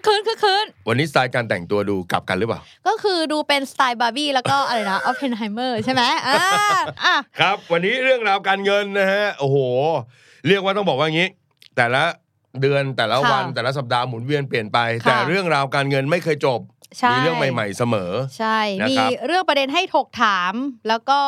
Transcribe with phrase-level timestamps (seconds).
[0.00, 6.40] กคืนคึกคืนวันนี้สไตล์การแต่งตัวดูกลับกันหรือเปล่า ก็คือดูเป็นสไตล์บาร์บี้แล้วก็อะไรนะออฟเพนไฮเมอร์ใช่ไหมอ่า
[7.04, 9.56] อะครับ วันนี้เรื่องราวการเงินนะฮะ โอ้โห
[10.46, 11.28] เรียกว่าต้องบอกว่างี้
[11.76, 12.02] แต่ละ
[12.62, 16.60] เดือนแต่ละวันแต่ละสัปดาห์หมุนเวียนเปลี่ยนไป แต่เรื่องราวการเงินไม่เคยจบ
[16.98, 20.54] ใช่มีเรื่องใหม่ ๆเสมอ ใช่นะมีครับเรื่องประเด็นให้ถกถาม
[20.88, 21.20] แล้วก็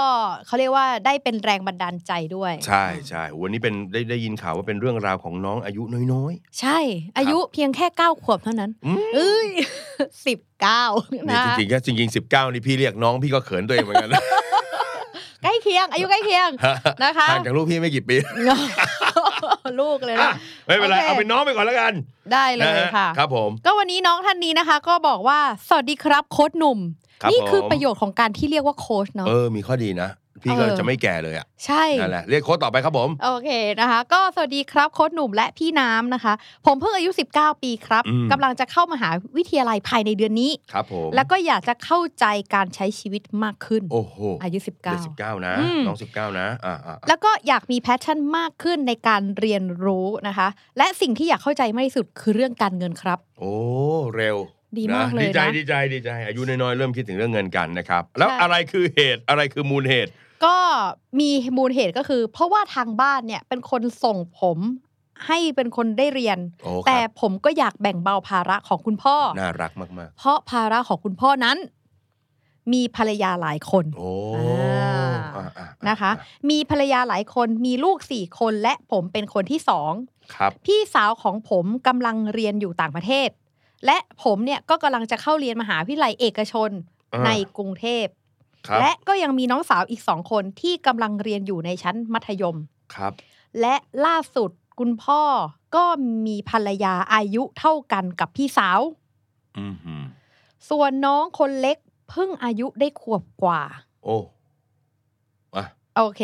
[0.47, 6.79] เขาเรียกว่าได้เป็นแรงบันดาลใจด้วย ใช่ใช่วันนี้เป็นได้ได้ยินข่าวว่าเป็นเรื่องราวของน้องอายุน้อยใช่
[7.19, 9.49] อายุเพียงแค่เก้าขวบเท่านั้นอืมเอ้ย
[10.27, 14.23] สิบเก้าๆนี่นะจริงๆแค่จริงๆสิบเก้านี่พี่เรียกน้องพี่ก็เขินตัวเองเหมือนกันนะ
[15.43, 16.51] ใกล้เคียง อายุใกล้เคียง
[17.05, 18.17] นะคะห่างจากลูกพี่ไม่กี่ปี
[19.81, 20.35] ลูกเลยอะนะ
[20.67, 21.93] ไม่เป็นไรโอเคเอาเป็นน้องไปก่อนแล้วกัน
[22.33, 25.39] ได้เลนะยฮะค่ะ ครับผม ก็วันนี้น้องท่านนี้นะคะ ก็บอกว่า
[25.69, 26.79] สวัสดีครับโค้ชหนุ่ม
[27.23, 30.09] ครับนี่คือผมประโยชน์ของการที่เรียกว่าโค้ชเนาะเออมีข้อดีนะ
[30.45, 36.35] พี่ก็เออจะไม่แก่เลยอะใช่นั่นแหละเรียกโค้ดต่อไปครับผม โอเคนะคะ ก็สวัสดีครับโค้ชหนุ่มและพี่น้ำนะคะ
[36.67, 50.49] ผมเพิ่งอายุ 19 ปีครับอืมกำลังจะเข้ามหาวิทยาลัยภายในเดือนนี้ครับผมแล้วก็อยากจะเข้าใจการใช้ชีวิตมากขึ้นโอ้โหอายุเด็กสิบ19เก้านะอืมน้องสิบเก้านะอ่าอ่าแล้วก็อยากมีแพชชั่นมากขึ้นในการเรียนรู้นะคะ
[50.79, 53.53] และสิ่งที่อยากเข้าใจมากที่สุดคือเรื่องการเงินครับ โอ้
[54.17, 54.37] เร็ว
[54.79, 60.11] ดีมากนะเลยดีใจนะดีใจดีใจ อายุน้อยๆเริ่มคิดถึงเรื่องเงินกันนะครับ แล้วใช่อะไรคือเหตุอะไรคือมูลเหตุ
[60.45, 60.57] ก็
[61.21, 64.59] มีมูลเหตุก็คือ เพราะว่าทางบ้านเนี่ยเป็นคนส่งผม
[65.27, 71.59] ให้เป็นคนได้เรียน โอ้ครับ แต่ผมก็อยากแบ่งเบาภาระของคุณพ่อ น่ารักมากเพราะภาระของคุณพ่อนั้น
[72.73, 76.11] มีภรรยาหลายคน ๆ โอ้อ่า อ่าอ่านะคะ
[76.51, 79.93] มีภรรยาหลายคนมีลูกสี่คนและผมเป็นคนที่สอง
[80.35, 83.29] ครับ พี่สาวของผมกำลังเรียนอยู่ต่างประเทศ
[83.87, 86.71] และผมเนี่ยก็กำลังจะเข้าเรียนมหาวิทยาลัยเอกชน
[87.13, 88.22] อ่า ในกรุงเทพครับ
[88.81, 92.57] และก็ยังมีน้องสาวอีกสองคนที่กำลังเรียนอยู่ในชั้นมัธยม
[92.95, 93.13] ครับ
[93.61, 93.75] และ
[94.07, 95.23] ล่าสุดคุณพ่อ
[95.77, 95.85] ก็
[96.27, 98.81] มีภรรยาอายุเท่ากันกับพี่สาว
[99.59, 100.05] อืมหืม
[100.71, 101.77] ส่วนน้องคนเล็ก
[102.11, 103.61] เพิ่งอายุได้ขวบกว่า
[104.05, 104.17] โอ้
[105.57, 105.65] อะ
[105.97, 106.23] โอเค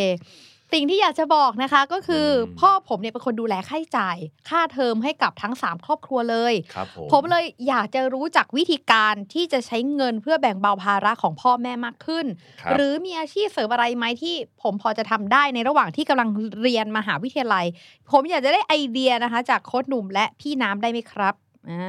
[0.73, 4.17] สิ่งที่อยากจะบอกนะคะก็คืออมพ่อผมเนี่ยเป็นคนดูแลค่าใช้จ่าย
[4.49, 12.27] ค่าเทอมให้กับทั้ง 3 ครอบครัวเลยครับผมผมเลยอยากจะรู้จักวิธีการที่จะใช้เงินเพื่อแบ่งเบาภาระของพ่อแม่มากขึ้น
[12.63, 16.29] ครับ หรือมีอาชีพเสริมอะไรไหมที่ผมพอจะทำได้ในระหว่างที่กำลัง
[16.63, 17.67] เรียนมหาวิทยาลัย
[18.11, 21.35] ผมอยากจะได้ไอเดียนะคะ จากโค้ชหนุ่มและพี่น้ำได้ไหมครับ
[21.71, 21.85] อ่า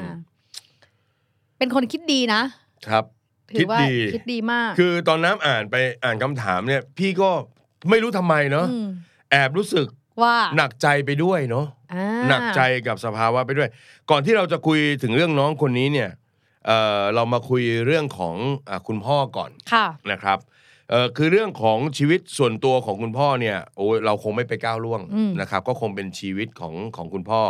[0.00, 0.04] ม
[1.58, 2.40] เป็นคนคิดดีนะ
[2.88, 3.04] ครับ
[3.50, 7.30] ถืคิดว่าดี คิดดีมาก คือตอนน้ำอ่านไปอ่านคำถามเนี่ย พี่ก็
[7.90, 8.88] ไม่รู้ทำไมเนาะม
[9.30, 9.86] แอบรู้สึก
[10.22, 13.68] ว่าหนักใจไปด้วยเนาะอ่าหนักใจกับสภาวะไปด้วย
[14.10, 16.10] ก่อนที่เราจะคุยถึงเรื่องน้องคนนี้เนี่ย
[16.66, 18.36] เอ่อเรามาคุยเรื่องของ
[18.70, 20.38] อะคุณพ่อก่อนค่ะนะครับ
[20.90, 27.42] เอ่อคือเรื่องของชีวิตส่วนตัวของคุณพ่อเนี่ยโอ้ยเราคงไม่ไปก้าวล่วงอืมนะครับ ก็คงเป็นชีวิตของของคุณพ่อ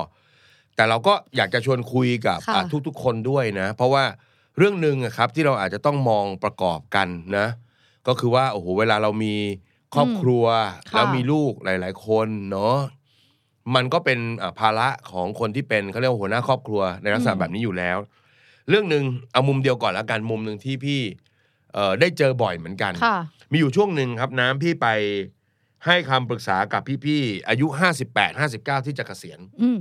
[0.77, 4.05] แต่เราก็อยากจะชวนคุยกับค่ะอะทุกๆคนด้วยนะ เพราะว่า
[4.59, 7.47] เรื่องหนึ่งอะครับที่เราอาจจะต้องมองประกอบกันนะ
[8.07, 9.35] ก็คือว่าโอ้โหเวลาเรามี
[9.95, 10.45] ครอบครัว
[10.91, 12.77] ค่ะแล้วมีลูกหลาย ๆ คนเนาะ
[13.75, 17.99] มันก็เป็นอะภาระของคนที่เป็นเขาเรียกว่าหัวหน้าครอบครัวในลักษณะแบบนี้อยู่แล้ว
[18.69, 21.01] เรื่องหนึ่งเอามุมเดียวก่อนแล้วกันมุมหนึ่งที่พี่
[21.73, 23.19] เอ่อได้เจอบ่อยเหมือนกันค่ะ
[23.53, 24.89] มีอยู่ช่วงหนึ่งครับน้ำพี่ไป
[25.87, 27.67] ให้คำปรึกษากับพี่ๆอายุ
[28.07, 29.79] 58 59ที่จะเกษียณอืม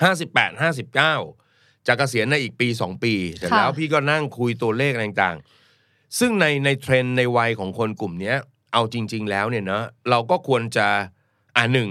[0.00, 8.38] 58 59จะเกษียณในอีกปี2ปีเสร็จค่ะแล้วพี่ก็นั่งคุยตัวเลขอะไรต่างๆ ซึ่งในในเทรนด์ในวัยของคนกลุ่มเนี้ย
[8.72, 10.86] เอาจริง ๆ แล้วเนี่ยเนาะเราก็ควรจะ
[11.56, 11.88] อ่าหนึ่ง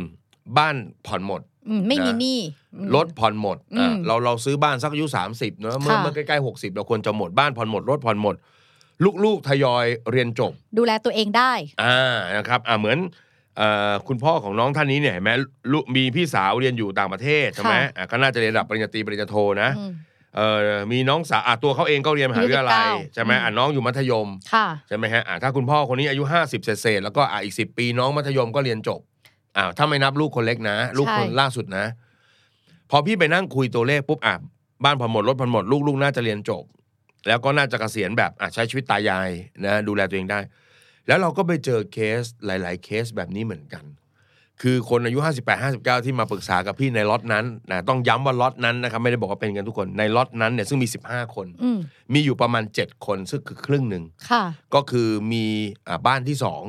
[0.57, 0.75] บ้าน
[1.07, 2.39] ผ่อนหมดอืมไม่มีนะหนี้
[2.75, 5.05] อืมรถผ่อนหมดอืมอะเราเราซื้อบ้านสักอายุ
[5.35, 8.35] 30เนอะเมื่อค่ะเมื่อใกล้ๆ60เราควรจะหมดบ้านผ่อนหมดรถผ่อนหมด
[9.25, 11.51] ลูกๆทยอยเรียนจบ ดูแลตัวเองได้
[11.83, 11.97] อ่า
[12.37, 12.97] นะครับอ่าเหมือน
[13.57, 15.31] เอ่อคุณพ่อของน้องท่านนี้เนี่ยเห็นไหม
[15.71, 19.91] ลูกมีพี่สาวเรียนอยู่ต่างประเทศใช่ไหมค่ะอ่าก็น่าจะเรียนระดับปริญญาตรีปริญญาโทนะอืม
[20.35, 28.99] เอ่อมีน้องสาวอะตัวเขาเองก็เรียนมหาวิทยาลัยอายุ19ใช่ไหมอืมอะน้องอยู่มัธยมค่ะใช่ไหมฮะอะถ้าคุณพ่อคนนี้อายุ 50 เศษๆแล้วก็อะอีก 10 ปีน้องมัธยมก็เรียนจบ
[29.57, 31.85] อ่าถ้าไม่นับลูกคนเล็กนะ ลูกคนใช่ล่าสุดนะ
[32.89, 34.35] พอพี่ไปนั่งคุยตัวเลขปุ๊บอะ
[34.83, 36.63] บ้านผ่อนหมดรถผ่อนหมดลูกลูกน่าจะเรียนจบ
[37.27, 39.29] แล้วก็น่าจะเกษียณแบบอะใช้ชีวิตตายาย
[39.65, 40.39] นะดูแลตัวเองได้
[41.07, 43.83] แล้วเราก็ไปเจอเคสหลาย ๆ เคสแบบนี้เหมือนกัน
[44.61, 51.79] คือคนอายุ 58 59 ที่มาปรึกษากับพี่ในล็อตนั้นนะต้องย้ำว่าล็อตนั้นนะครับไม่ได้บอกว่าเป็นกันทุกคนในล็อตนั้นเนี่ยซึ่งมี 15 คนอืม
[52.13, 54.43] มีอยู่ประมาณ 7 คนซึ่งคือครึ่งหนึ่งค่ะ
[54.75, 55.45] ก็คือมี
[55.87, 56.63] อ่าบ้านที่สอง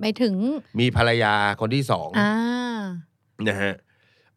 [0.00, 0.34] ไม่ถึง
[0.80, 2.30] มีภรรยาคนที่สองอ่า
[3.48, 3.74] นะฮะ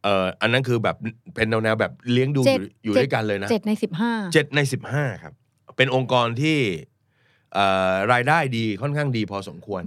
[0.03, 0.95] เอ่ออันนั้นคือแบบ
[1.35, 5.33] เป็นแนวๆแบบเลี้ยงดูเจ็อดยู่อยู่เจ็ดด้วยกันเลยนะเจ็ดในสิบห้าเจ็ดในสิบห้าครับ
[5.77, 6.59] เป็นองค์กรที่
[7.53, 9.83] เอ่อรายได้ดีค่อนข้างดีพอสมควร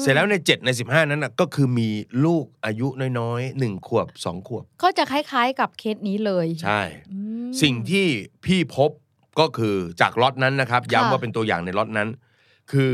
[0.00, 1.88] เสร็จแล้วในเจ็ดในสิบห้านั้นนะก็คือมี
[2.24, 6.80] ลูกอายุน้อยๆหนึ่งขวบสองขวบ ก็จะคล้าย ๆ กับเคสนี้เลย ใช่
[7.12, 8.06] อืมสิ่งที่
[8.44, 8.90] พี่พบ
[9.40, 12.08] ก็คือจากล็อตนั้นนะครับค่ะย้ำว่าเป็นตัวอย่างในล็อตนั้น
[12.72, 12.92] คือ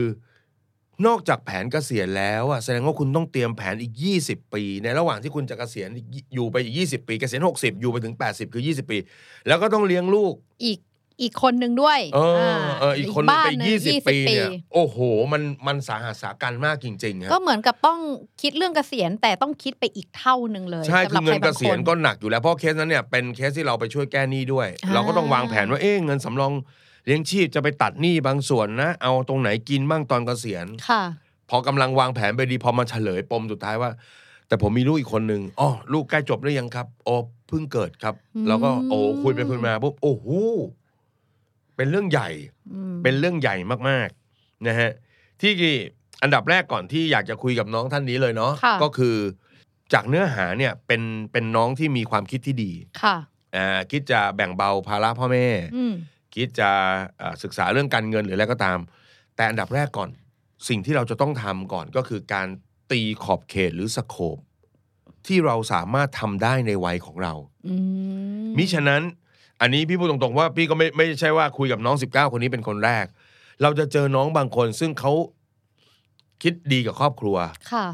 [1.06, 3.92] นอกจากแผนเกษียณแล้วอะแสดงว่าคุณต้องเตรียมแผนอีก
[4.24, 8.98] 20 ปี ในระหว่างที่คุณจะเกษียณอีกอยู่ไปอีก 20 ปีเกษียณ60 อยู่ไปถึง 80 คือ 20 ปี
[9.46, 10.34] แล้วก็ต้องเลี้ยงลูก
[10.64, 10.78] อีก
[11.22, 12.20] อีกคนหนึ่งด้วยเอ
[12.58, 14.96] อเอออีกคนหนึงไปบ้าหง20ปีเนี่ยโอ้โห
[15.32, 17.99] มันมันสาหัสสากันมากจริงๆฮะก็เหมือนกับต้อง
[18.43, 26.52] คิดเรื่องเกษียณแต่ต้องคิดไปอีกเท่าหนึ่งเลยใช่สำหคืรัอเงินใครเกบางษียณคก็หนักอยู่แล้วเพราะเคสนั้นเนี่ยเป็นเคสที่เราไปช่วยแก้หนี้ด้วยอ่าเราก็ต้องวางแผนว่าเอ๊ะเงินสำรอง
[27.06, 31.02] เลี้ยงชีพจะไปตัดหนี้บางส่วนนะ เอาตรงไหนกินบ้างตอนเกษียณค่ะ
[31.50, 33.90] พอกำลังวางแผนไปดีพอมาเฉลยปมสุดท้ายว่า
[34.49, 37.14] แต่ผมมีลูกอีกคนหนึ่งอ๋อลูกใกล้จบหรือยังครับโอ้
[37.49, 40.28] เพิ่งเกิดครับอืมแล้วก็โอ้คุยไปคุยมาปุ๊บโอ้โห
[41.76, 42.28] เป็นเรื่องใหญ่
[42.72, 43.56] อืมเป็นเรื่องใหญ่
[43.88, 44.90] มากๆนะฮะ
[45.40, 45.52] ที่
[46.22, 49.16] อันดับแรกก่อนที่อยากจะคุยกับน้องท่านนี้เลยเนาะค่ะก็คือ
[49.92, 52.72] จากเนื้อหาเนี่ยเป็นเป็นน้องที่มีความคิดที่ดี
[53.02, 53.16] ค่ะ
[53.56, 55.94] อ่าคิดจะแบ่งเบาภาระพ่อแม่อืม
[56.34, 56.70] คิดจะ
[57.20, 58.78] อ่าศึกษาเรื่องการเงินหรืออะไรก็ตาม
[59.36, 60.10] แต่อันดับแรกก่อน
[60.68, 62.48] สิ่งที่เราจะต้องทำก่อนก็คือการ
[62.90, 64.38] ตีขอบเขตหรือสโคป
[65.26, 67.34] ที่เราสามารถทำได้ในวัยของเรา
[67.68, 67.76] อื
[68.46, 69.02] มมิฉะนั้น
[69.64, 73.06] อันนี้พี่พูดตรงๆว่าพี่ก็ไม่ไม่ใช่ว่าคุยกับน้อง 19 คนนี้เป็นคนแรก
[73.62, 75.12] เราจะเจอน้องบางคน ซึ่งเขา
[76.43, 77.37] คิดดีกับครอบครัว
[77.72, 77.87] ค่ะ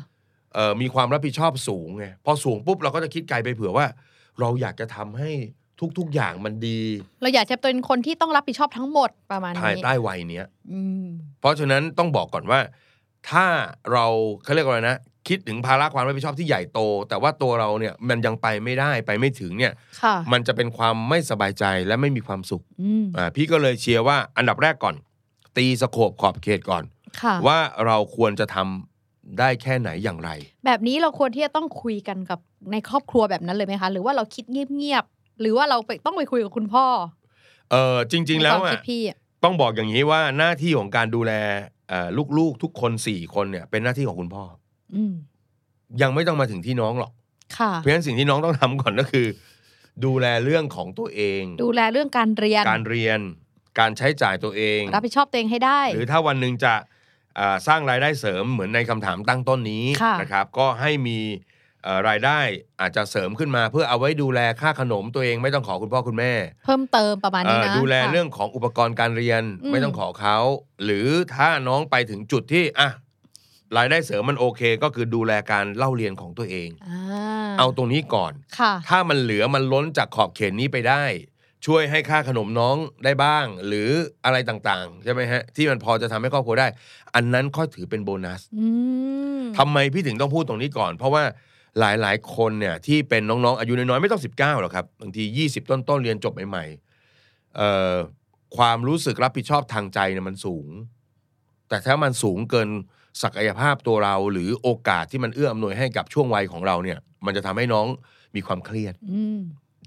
[0.54, 3.86] เอ่อมีความรับผิดชอบสูงไงพอสูงปุ๊บเราก็จะคิดไกลไปเผื่อว่า
[4.40, 5.30] เราอยากจะทำให้
[5.98, 6.80] ทุกๆอย่างมันดี
[7.22, 11.06] เราอยากจะเป็นคนที่ต้องรับผิดชอบทั้งหมดประมาณภายนี้ใต้วัยเนี้ย อืม
[11.40, 12.60] เพราะฉะนั้นต้องบอกก่อนว่า
[13.30, 13.44] ถ้า
[13.92, 14.06] เรา
[14.42, 19.72] เขาเรียกว่าอะไรนะ คิดถึงภาระความรับผิดชอบที่ใหญ่โต แต่ว่าตัวเราเนี่ยมันยังไปไม่ได้ไปไม่ถึงเนี่ย
[20.02, 24.94] ค่ะ มันจะเป็นความไม่สบายใจและไม่มีความสุขอืมอ่าพี่ก็เลยเชียร์ว่าอันดับแรกก่อน
[25.56, 26.84] ตีสโคบขอบเขตก่อน
[27.20, 30.30] ค่ะ ว่าเราควรจะทำได้แค่ไหนอย่างไร
[30.66, 32.40] แบบนี้เราควรที่จะต้องคุยกันกับ
[32.72, 36.86] ในครอบครัวแบบนั้นเลยไหมคะ หรือว่าเราคิดเงียบๆ หรือว่าเราไปต้องไปคุยกับคุณพ่อ
[37.70, 41.32] เออจริง ๆ แล้วในคามอะ คิดพี่อะต้องบอกอย่างนี้ว่าหน้าที่ของการดูแล
[41.88, 42.08] เอ่อ
[42.38, 44.59] ลูกๆทุกคนสี่คนเนี่ยเป็นหน้าที่ของคุณพ่ออืม
[46.02, 47.12] ยังไม่ต้องมาถึงที่น้องหรอก
[47.58, 49.26] ค่ะ เพราะฉะนั้นสิ่งที่น้องต้องทำก่อนก็คือ
[50.04, 53.20] ดูแลเรื่องของตัวเอง ดูแลเรื่องการเรียน การเรียน
[53.80, 56.74] การใช้จ่ายตัวเอง รับผิดชอบตัวเองให้ได้ หรือถ้าวันหนึ่งจะ
[57.38, 61.18] อ่าสร้างรายได้เสริมเหมือนในคำถามตั้งต้นนี้ค่ะนะครับ ก็ให้มี
[61.84, 62.38] เอ่อรายได้
[62.80, 66.32] อาจจะเสริมขึ้นมา เพื่อเอาไว้ดูแลค่าขนมตัวเองไม่ต้องขอคุณพ่อคุณแม่
[66.66, 70.38] เพิ่มเติมประมาณนี้เอ่อนะดูแลค่ะเรื่องของอุปกรณ์การเรียนอืมไม่ต้องขอเขา
[70.84, 72.88] หรือถ้าน้องไปถึงจุดที่อะ
[73.76, 77.00] รายได้เสริมมันโอเคก็คือดูแลการเล่าเรียนของตัวเองอ่า
[77.58, 81.04] เอาตรงนี้ก่อนค่ะถ้ามันเหลือมันล้นจากขอบเขตนี้ไปได้
[81.66, 83.88] ช่วยให้ค่าขนมน้องได้บ้าง หรือ
[84.24, 86.68] อะไรต่างๆ ใช่ไหมฮะ ที่มันพอจะทำให้ครอบครัวได้
[87.14, 88.66] อันนั้นค่อยถือเป็นโบนัสอื
[89.40, 91.22] มทำไมพี่ถึงต้องพูดตรงนี้ก่อน เพราะว่า
[91.78, 97.96] หลายๆ คนเนี่ยที่เป็นน้องๆ อายุน้อยๆ ไม่ต้อง 19หรอกครับบางที 20 ต้นๆ เรียนจบใหม่ๆเอ่อ
[98.56, 100.68] ความรู้สึกรับผิดชอบทางใจเนี่ยมันสูง
[101.68, 102.68] แต่ถ้ามันสูงเกิน
[103.22, 107.86] ศักยภาพตัวเราหรือโอกาสที่มันเอื้ออำนวยให้กับช่วงวัยของเราเนี่ย มันจะทำให้น้อง
[108.34, 109.38] มีความเครียดอืม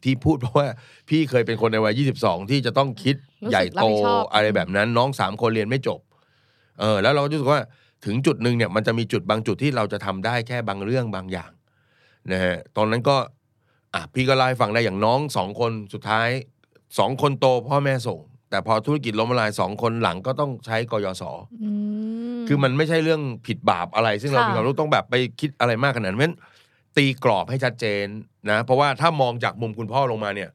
[0.03, 0.67] ที่พูดเพราะว่า
[1.09, 5.99] พี่เคยเป็นคนในวัย 22 ที่จะต้องคิดรู้สึกใหญ่โตรับผิดชอบอะไรแบบนั้น น้องสามคนเรียนไม่จบ
[6.79, 7.61] เออ แล้วเราก็รู้สึกว่า
[8.05, 11.51] ถึงจุดหนึ่งเนี่ย มันจะมีจุดบางจุดที่เราจะทำได้แค่บางเรื่องบางอย่าง
[12.31, 13.17] นะฮะตอนนั้นก็
[13.93, 16.29] อะพี่ก็เล่าให้ฟังได้อย่างน้องสองคนสุดท้าย
[16.99, 21.23] สองคนโตพ่อแม่ส่ง แต่พอธุรกิจล้มละลายสองคนหลังก็ต้องใช้กยศ
[21.63, 21.69] อื
[22.22, 26.37] ม คือมันไม่ใช่เรื่องผิดบาปอะไร ซึ่งเราค่ะมีความรู้ต้องแบบไปคิดอะไรมากขนาดนั้นเพราะฉะนั้น
[26.97, 28.05] ตีกรอบให้ชัดเจน
[28.51, 30.49] นะ เพราะว่าถ้ามองจากมุมคุณพ่อลงมาเนี่ย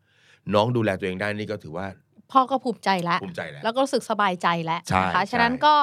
[0.55, 1.87] น้องดูแลตัวเองได้นี่ก็ถือว่า
[2.33, 5.75] พ่อก็ภูมิใจแล้วภูมิใจแล้วแล้วก็รู้สึกสบายใจแล้วใช่นะคะใช่ฉะนั้นก็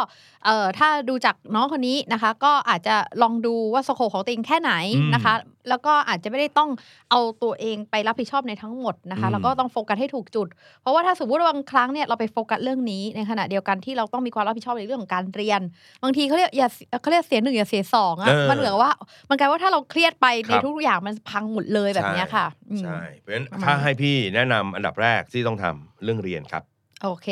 [0.45, 4.71] เอ่อถ้าดูจากน้องคนนี้นะคะ ก็อาจจะลองดูว่าสโคปของตัวเองแค่ไหน
[5.13, 5.33] นะคะ
[5.69, 6.69] แล้วก็อาจจะไม่ได้ต้อง
[7.11, 10.47] เอาตัวเองไปรับผิดชอบในทั้งหมดนะคะ แล้วก็ต้องโฟกัสให้ถูกจุด
[10.81, 15.61] เพราะว่าถ้าสมมติว่าบางครั้งเนี่ยเราไปโฟกัสเรื่องนี้ในขณะเดียวกันที่เราต้องมีความรับผิดชอบในเรื่องของการเรียน
[16.03, 16.69] บางทีเขาเรียกอย่า
[17.01, 18.93] เขาเรียกเสียหนึ่งอย่าเสียสองอะเออมันเหมือนกับว่า
[19.29, 26.63] มันกลายว่าถ้าเราเครียดไปคในรับทุกอย่างมันพังหมดเลยแบบเนี้ยค่ะอืมใช่เพราะฉะนั้นประมาณถ้าให้พี่แนะนำอันดับแรกที่ต้องทำเรื่องเรียนครับ
[27.03, 27.27] โอเค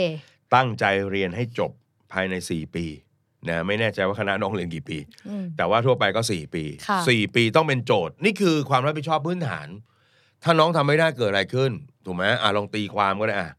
[0.55, 1.71] ตั้งใจเรียนให้จบ
[2.13, 2.85] ภายใน 4 ปี
[3.49, 4.97] นะไม่แน่ใจว่าคณะน้องเรียนกี่ปี
[5.27, 9.67] อืมแต่ว่าทั่วไปก็ 4 ปีค่ะ4ปีต้องเป็นโจทย์ นี่คือความรับผิดชอบพื้นฐาน
[10.43, 11.71] ถ้าน้องทำไม่ได้เกิดอะไรขึ้น
[12.05, 13.51] ถูกไหมอะลองตีความก็ได้อะ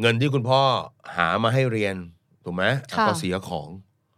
[0.00, 0.60] เงินที่คุณพ่อ
[1.16, 1.94] หามาให้เรียน
[2.44, 3.68] ถูกไหมอะค่ะก็เสียของ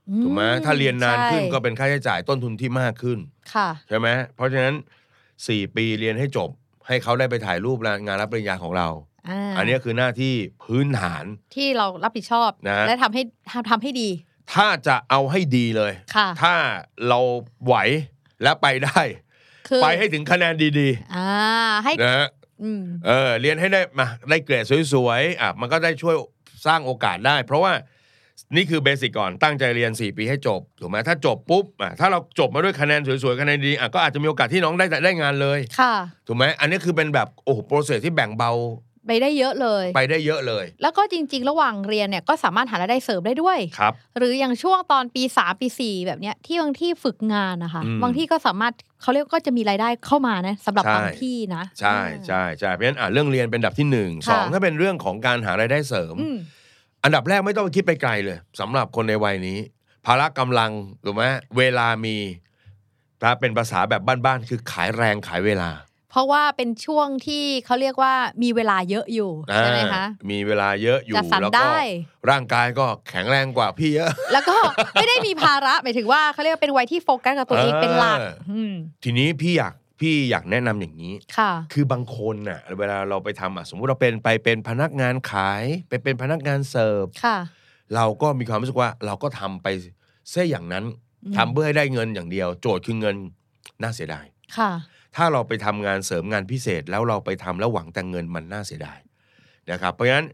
[0.09, 3.19] อืถูกไหมถ้าเรียนนานขึ้นใช่ก็เป็นค่าใช้จ่ายต้นทุนที่มากขึ้น
[3.55, 4.75] ค่ะใช่ไหมเพราะฉะนั้น
[5.29, 6.51] 4 ปีเรียนให้จบ
[6.87, 8.89] ให้เขาได้ไปถ่ายรูปงานรับปริญญาของเรา
[9.29, 10.35] อ่าอันนี้คือหน้าที่
[10.65, 11.25] พื้นฐาน
[11.57, 13.23] ที่เรารับผิดชอบนะและทำให้
[13.71, 14.09] ทำให้ดี
[14.55, 16.55] ถ้าจะเอาให้ดีเลย ค่ะถ้า
[17.09, 17.21] เรา
[17.65, 17.75] ไหว
[18.43, 19.01] และไปได้
[19.69, 21.29] คือไปให้ถึงคะแนนดีอ่า
[21.85, 22.29] ให้ๆนะฮะ
[22.63, 26.17] อืมเออเรียนให้ได้มาได้เกรดสวยๆอะมันก็ได้ช่วย
[26.67, 27.73] สร้างโอกาสได้ เพราะว่า
[28.57, 35.95] นี่คือเบสิกก่อนตั้งใจเรียน 4 ปีให้จบถูกไหมถ้าจบปุ๊บอะถ้าเราจบมาด้วยคะแนนสวยๆคะแนนดีอะก็อาจจะมีโอกาสที่น้องได้ได้งานเลย ค่ะ
[36.27, 38.53] ถูกไหมอันนี้คือเป็นแบบโอ้โหโปรเซสที่แบ่งเบา
[39.09, 48.73] ไปได้เยอะเลย ไปได้เยอะเลย แล้วก็จริง ๆ ระหว่างเรียนเนี่ยก็สามารถหารายได้เสริมได้ด้วยครับ หรืออย่างช่วงตอนปีสามปีสี่แบบเนี้ยที่บางที่ฝึกงานนะคะอืมบางที่ก็สามารถ
[49.03, 56.37] เขาเรียกก็จะมีรายได้เข้ามานะสำหรับใช่บางที่นะ ใช่ใช่ใช่เพราะฉะนั้นอะเรื่องเรียนเป็นอันดับที่หนึ่งค่ะสองถ้าเป็นเรื่องของการหารายได้เสริมอืม
[57.05, 59.59] อันดับแรกไม่ต้องไปคิดไปไกลเลยสำหรับคนในวัยนี้
[60.07, 60.71] ภาระกำลัง
[61.05, 61.25] ถูกไหม
[61.59, 62.17] เวลามี
[63.23, 65.71] ถ้าเป็นภาษาแบบบ้านๆคือขายแรงขายเวลา
[66.11, 74.57] เพราะว่าเป็นช่วงที่เขาเรียกว่ามีเวลาเยอะอยู่ใช่ไหมคะอ่ามีเวลาเยอะอยู่จัดสรรแล้วได้ก็ร่างกายก็แข็งแรงกว่าพี่เยอะ แล้วก็
[74.95, 78.19] ไม่ได้มีภาระหมายถึงว่าเขาเรียกว่าเป็นวัยที่โฟกัสกับตัวเองเออเป็นหลัก
[78.51, 78.75] อืม
[79.05, 87.39] ทีนี้พี่อยากพี่อยากแนะนำอย่างนี้ค่ะ คือบางคนน่ะ เวลาเราไปทำอะสมมุติเราเป็นไปเป็นพนักงานขาย ไปเป็นพนักงานเสิร์ฟค่ะ
[87.95, 89.67] เราก็มีความรู้สึกว่าเราก็ทำไป
[90.31, 90.85] เส้อย่างนั้น
[91.25, 93.17] อืมทำเพื่อให้ได้เงินอย่างเดียว โจทย์คือเงิน
[93.83, 94.71] น่าเสียดายค่ะ
[95.19, 98.99] ถ้าเราไปทำงานเสริมงานพิเศษ แล้วเราไปทำแล้วหวังแต่เงินมันน่าเสียดาย
[99.71, 100.27] นะครับ เพราะฉะนั้น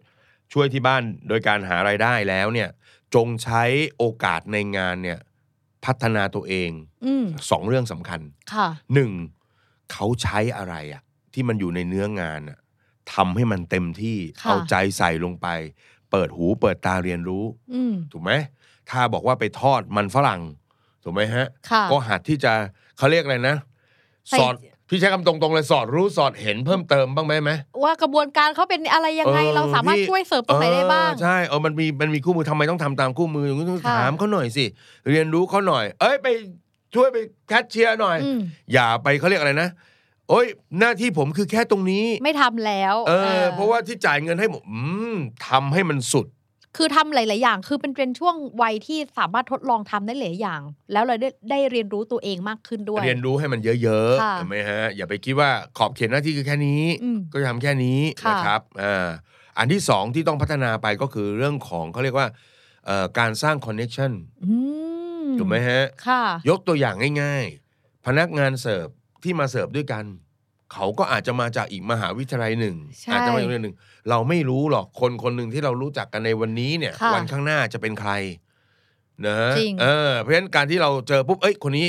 [0.52, 2.68] ช่วยที่บ้านโดยการหารายได้แล้วเนี่ย
[3.14, 3.62] จงใช้
[3.96, 5.18] โอกาสในงานเนี่ย
[5.84, 6.70] พัฒนาตัวเอง
[7.06, 8.20] อืมสองเรื่องสำคัญ
[8.52, 9.10] ค่ะหนึ่ง
[9.92, 12.58] เขาใช้อะไรอะที่มันอยู่ในเนื้องานอะ
[13.14, 15.46] ทำให้มันเต็มที่ค่ะเอาใจใส่ลงไป
[16.10, 18.32] เปิดหูเปิดตาเรียนรู้อืมถูกไหม
[18.90, 20.42] ถ้าบอกว่าไปทอดมันฝรั่ง
[21.04, 22.52] ถูกไหมฮะค่ะก็หัดที่จะ
[22.98, 23.56] เขาเรียกอะไรนะ
[24.30, 24.54] ใส่สอด
[24.88, 27.50] พี่ใช้คำตรงๆเลยสอดรู้สอดเห็นเพิ่มเติมบ้างไหมไหม
[27.84, 34.64] ว่ากระบวนการเขาเป็นอะไรยังไงเออเราสามารถพี่ช่วยเสริมตรงไหนได้บ้างเออใช่เออมันมีมันมีคู่มือทำไมต้องทำตามคู่มืออย่างนี้ต้องค่ะถามเขาหน่อยสิ
[35.10, 36.28] เรียนรู้เขาหน่อย เอ้ยไป
[36.94, 37.16] ช่วยไป
[37.48, 38.38] แคชเชียร์หน่อยอืม
[38.72, 39.68] อย่าไปเขาเรียกอะไรนะ
[40.28, 40.46] โอ้ย
[40.78, 44.78] หน้าที่ผมคือแค่ตรงนี้ ไม่ทำแล้วเออออ เพราะว่าที่จ่ายเงินให้ผมอื
[45.14, 45.16] ม
[45.48, 46.26] ทำให้มันสุด
[46.76, 50.60] คือทำหลาย ๆ อย่าง คือเป็นเป็นช่วงวัยที่สามารถทดลองทำได้หลายอย่าง
[50.92, 59.08] แล้วเราได้ได้เรียนรู้ตัวเองมากขึ้นด้วย เรียนรู้ให้มันเยอะค่ะๆเห็นไหมฮะ อย่าไปคิดว่าขอบเขตหน้าที่คือแค่นี้อืมก็จะทำแค่นี้ค่ะนะครับอ่า
[59.58, 62.28] อันที่สองที่ต้องพัฒนาไปก็คือเรื่องของเขาเรียกว่า
[62.86, 64.12] เอ่อการสร้างคอนเน็ชัน
[64.44, 64.54] อื
[65.24, 67.44] มถูกไหมฮะค่ะยกตัวอย่างง่าย
[67.76, 68.86] ๆ พนักงานเสิร์ฟ
[69.22, 70.04] ที่มาเสิร์ฟด้วยกัน
[70.74, 73.76] เขาก็อาจจะมาจากอีกมหาวิทยาลัยหนึ่งใช่อาจจะมาอีกโรงเรียนหนึ่ง
[74.10, 78.12] เราไม่รู้หรอกคนคนหนึ่งที่เรารู้จักกันในวันนี้เนี่ย ค่ะวันข้างหน้าจะเป็นใคร
[79.26, 81.86] นะจริง เออเพราะฉะนั้นการที่เราเจอปุ๊บเอ้ยคนนี้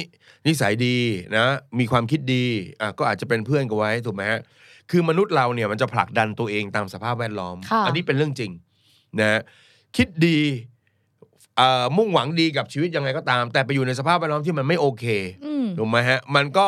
[0.47, 0.97] นิสัยดี
[1.37, 1.45] นะ
[1.79, 2.45] มีความคิดดี
[2.81, 4.41] อะก็อาจจะเป็นเพื่อนกันไว้ถูกไหมฮะ
[4.91, 8.51] คือมนุษย์เราเนี่ยมันจะผลักดันตัวเองตามสภาพแวดล้อม ค่ะ อันี้เป็นเรื่องจริง
[9.19, 9.41] นะ
[9.95, 10.39] คิดดี
[11.57, 15.05] เอ่อมุ่งหวังดีกับชีวิตยังไงก็ตาม แต่ไปอยู่ในสภาพแวดล้อมที่มันไม่โอเค
[15.45, 16.67] อืม ถูกไหมฮะ มันก็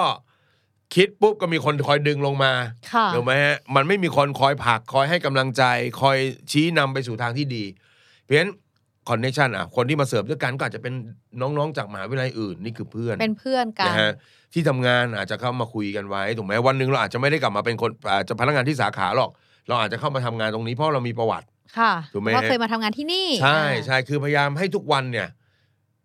[0.96, 2.54] คิดปุ๊บก็มีคนคอยดึงลงมา
[2.94, 5.64] ค่ะถูกไหมฮะมันไม่มีคนคอยผลักคอยให้กำลังใจ
[6.02, 6.18] คอย
[6.52, 7.64] ชี้นำไปสู่ทางที่ดี
[8.24, 8.52] เพราะฉะนั้น
[9.10, 10.94] คอนเนคชันอะคนที่มาเสิร์ฟด้วยกันก็อาจจะเป็น
[11.42, 14.12] น้องๆ จากมหาวิทยาลัยอื่นนี่คือเพื่อนเป็นเพื่อนกันนะฮะ
[14.54, 19.30] ที่ทำงานอาจจะเข้ามาคุยกันไว้ถูกไหมวันหนึ่งเราอาจจะไม่ได้กลับมาเป็นคนอาจจะพนักงานที่สาขาหรอก
[19.68, 25.28] เราอาจจะเข้ามาทำงานตรงนี้เพราะเรามีประวัติค่ะถูกไหมว่าฮะเคยมาทำงานที่นี่ ใช่อ่าใช่คือพยายามให้ทุกวันเนี่ย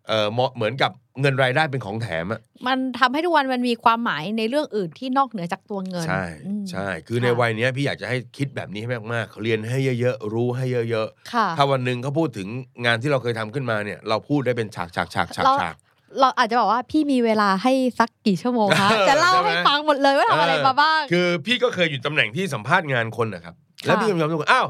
[0.07, 0.91] เออเหมาะเหมือนกับ
[1.21, 12.47] เงินรายได้เป็นของแถมอะมันทำให้ทุกวันมันมีความหมายในเรื่องอื่นที่นอกเหนือจากตัวเงิน ใช่อืมใช่ คือในวัยเนี้ยพี่อยากจะให้คิดแบบนี้ให้มากๆเรียนให้เยอะๆรู้ให้เยอะค่ะๆถ้าวันหนึ่งเขาพูดถึง
[12.85, 15.75] งานที่เราเคยทำขึ้นมาเนี่ย เราพูดได้เป็นฉากฉากฉากฉากเราฉาก
[16.19, 24.67] เราอาจจะบอกว่าพี่มีเวลาให้สักกี่ชั่วโมงคะจะเล่าใช่ไหมให้ฟังหมดเลยว่าทำอะไรมาบ้างคือพี่ก็เคยอยู่ตำแหน่งที่สัมภาษณ์งานคนนะครับค่ะแล้วพี่ก็มีความรู้สึกว่าอ้าว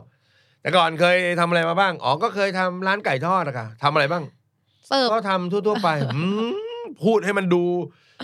[0.61, 4.23] แต่ก่อนเคยทำอะไรมาบ้างอ๋อก็เคยทำร้านไก่ทอดนะคะทำอะไรบ้าง
[4.87, 6.21] เสิร์ฟก็ทำทั่วๆไปอื
[6.83, 7.63] มพูดให้มันดู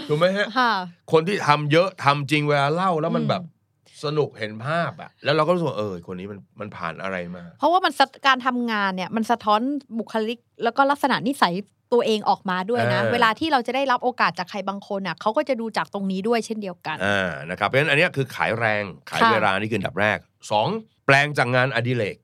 [0.09, 0.71] ถูกไหมฮะค่ะ
[1.11, 3.43] คนที่ทำเยอะทำจริงเวลาเล่าแล้วมันอืมแบบ
[4.03, 9.61] สนุกเห็นภาพอะแล้วเราก็รู้สึกว่าเออคนนี้มันมันผ่านอะไรมา เพราะว่ามันสะการทำงานเนี่ย มันสะท้อน
[9.97, 11.53] บุคลิก แล้วก็ลักษณะนิสัย
[11.93, 20.17] ตัวเองออกมาด้วยนะเออเวลาที่เราจะได้รับโอกาสจากใครบางคนอะเขาก็จะดูจากตรงนี้ด้วยเช่นเดียวกันอ่านะครับเพราะฉะนั้นอันเนี้ยคือขายแรงขายค่ะเวลานี่คืออันดับแรก
[20.51, 20.67] สอง
[21.05, 22.17] แปลงจากงานอดิเรก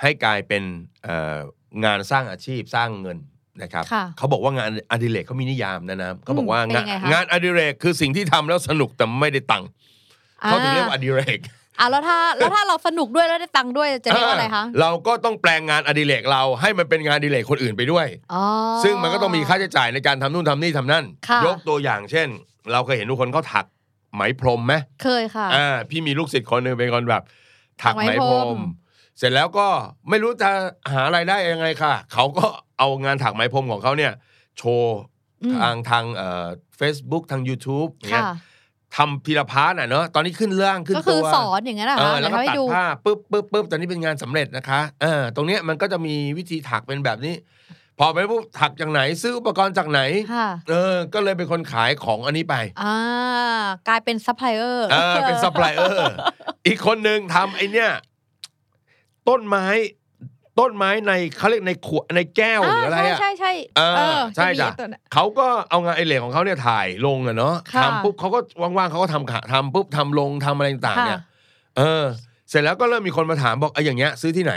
[0.00, 0.62] ให้กลายเป็น
[1.04, 1.38] เอ่อ
[1.84, 3.18] งานสร้างอาชีพสร้างเงิน
[3.62, 9.68] นะครับค่ะเขาบอกว่างานอดิเรกเขามีนิยามนะนะเขาบอกว่าเป็นงานยังไงคะงานอดิเรกคือสิ่งที่ทำแล้วสนุกแต่ไม่ได้ตังค์
[10.44, 11.40] เขาถึงเรียกว่าอดิเรก
[11.78, 18.42] อะแล้วถ้าแล้วถ้าเราสนุกด้วยแล้วได้ตังค์ด้วยจะเรียกว่าอะไรคะเราก็ต้องแปลงงานอดิเรกเราให้มันเป็นงานอดิเรกคนอื่นไปด้วยอ๋อ
[18.84, 22.28] ซึ่งมันก็ต้องมีค่าใช้จ่ายในการทำนู่นทำนี่ทำนั่นค่ะยกตัวอย่างเช่น
[22.72, 23.66] เราเคยเห็นทุกคนเขาถัก
[24.14, 27.22] ไหมพรมไหมเคยค่ะอ่าพี่มีลูกศิษย์คนหนึ่งเป็นคนแบบ
[27.82, 28.60] ถักไหมไหมพพรรมม
[29.18, 29.68] เสร็จแล้วก็
[30.08, 30.50] ไม่รู้จะ
[30.92, 32.46] หารายได้ยังไงค่ะ เขาก็
[32.80, 34.12] เอางานถักไหมพรมของเขาเนี่ย
[34.58, 34.96] โชว์
[35.42, 36.46] อืมทางทางเอ่อ
[36.80, 38.36] Facebook ทาง YouTube อย่างเงี้ยค่ะ
[38.96, 47.34] ทำพีรพาร์ทอะเนอะตอนนี้ขึ้นเรื่องขึ้นก็ตัคือวสอนอย่างนั้นนะเอคะอแล้วก็เดี๋ยตัดให้ดูผ้าปุ๊บปุ๊บปุ๊บตอนนี้เป็นงานสำเร็จนะคะเออตรงเนี้ยมันก็จะมีวิธีถักเป็นแบบนี้
[47.98, 50.00] พอไปปุ๊บถักจากไหนซื้ออุปกรณ์จากไหน
[50.34, 52.96] ค่ะเออ ก็เลยเป็นคนขายของอันนี้ไปอ่า
[53.88, 56.12] กลายเป็นซัพพลายเออร์เออเป็นซัพพลายเออร์
[56.66, 57.90] อีกคนหนึ่งทำไอเนี้ย
[59.28, 59.66] ต้นไม้
[60.60, 63.82] ต้นไม้ในเขาเรียกในขวดในแก้วหรืออะไรใช่อะใช่ใช่เอ
[64.16, 71.20] อใช่มีจ้ะตัวนั้นเขาก็เอางานไอเหล็กของเขาเนี่ยถ่ายลงอะเนาะค่ะทำปุ๊บเขาก็ว่างๆเขาก็ทำค่ะทำปุ๊บทำลงทำอะไรต่างๆค่ะเนี่ย
[71.78, 72.04] เออ
[72.50, 74.54] เสร็จแล้วก็เริ่มมีคนมาถามบอกไอ้อย่างเงี้ย ซื้อที่ไหน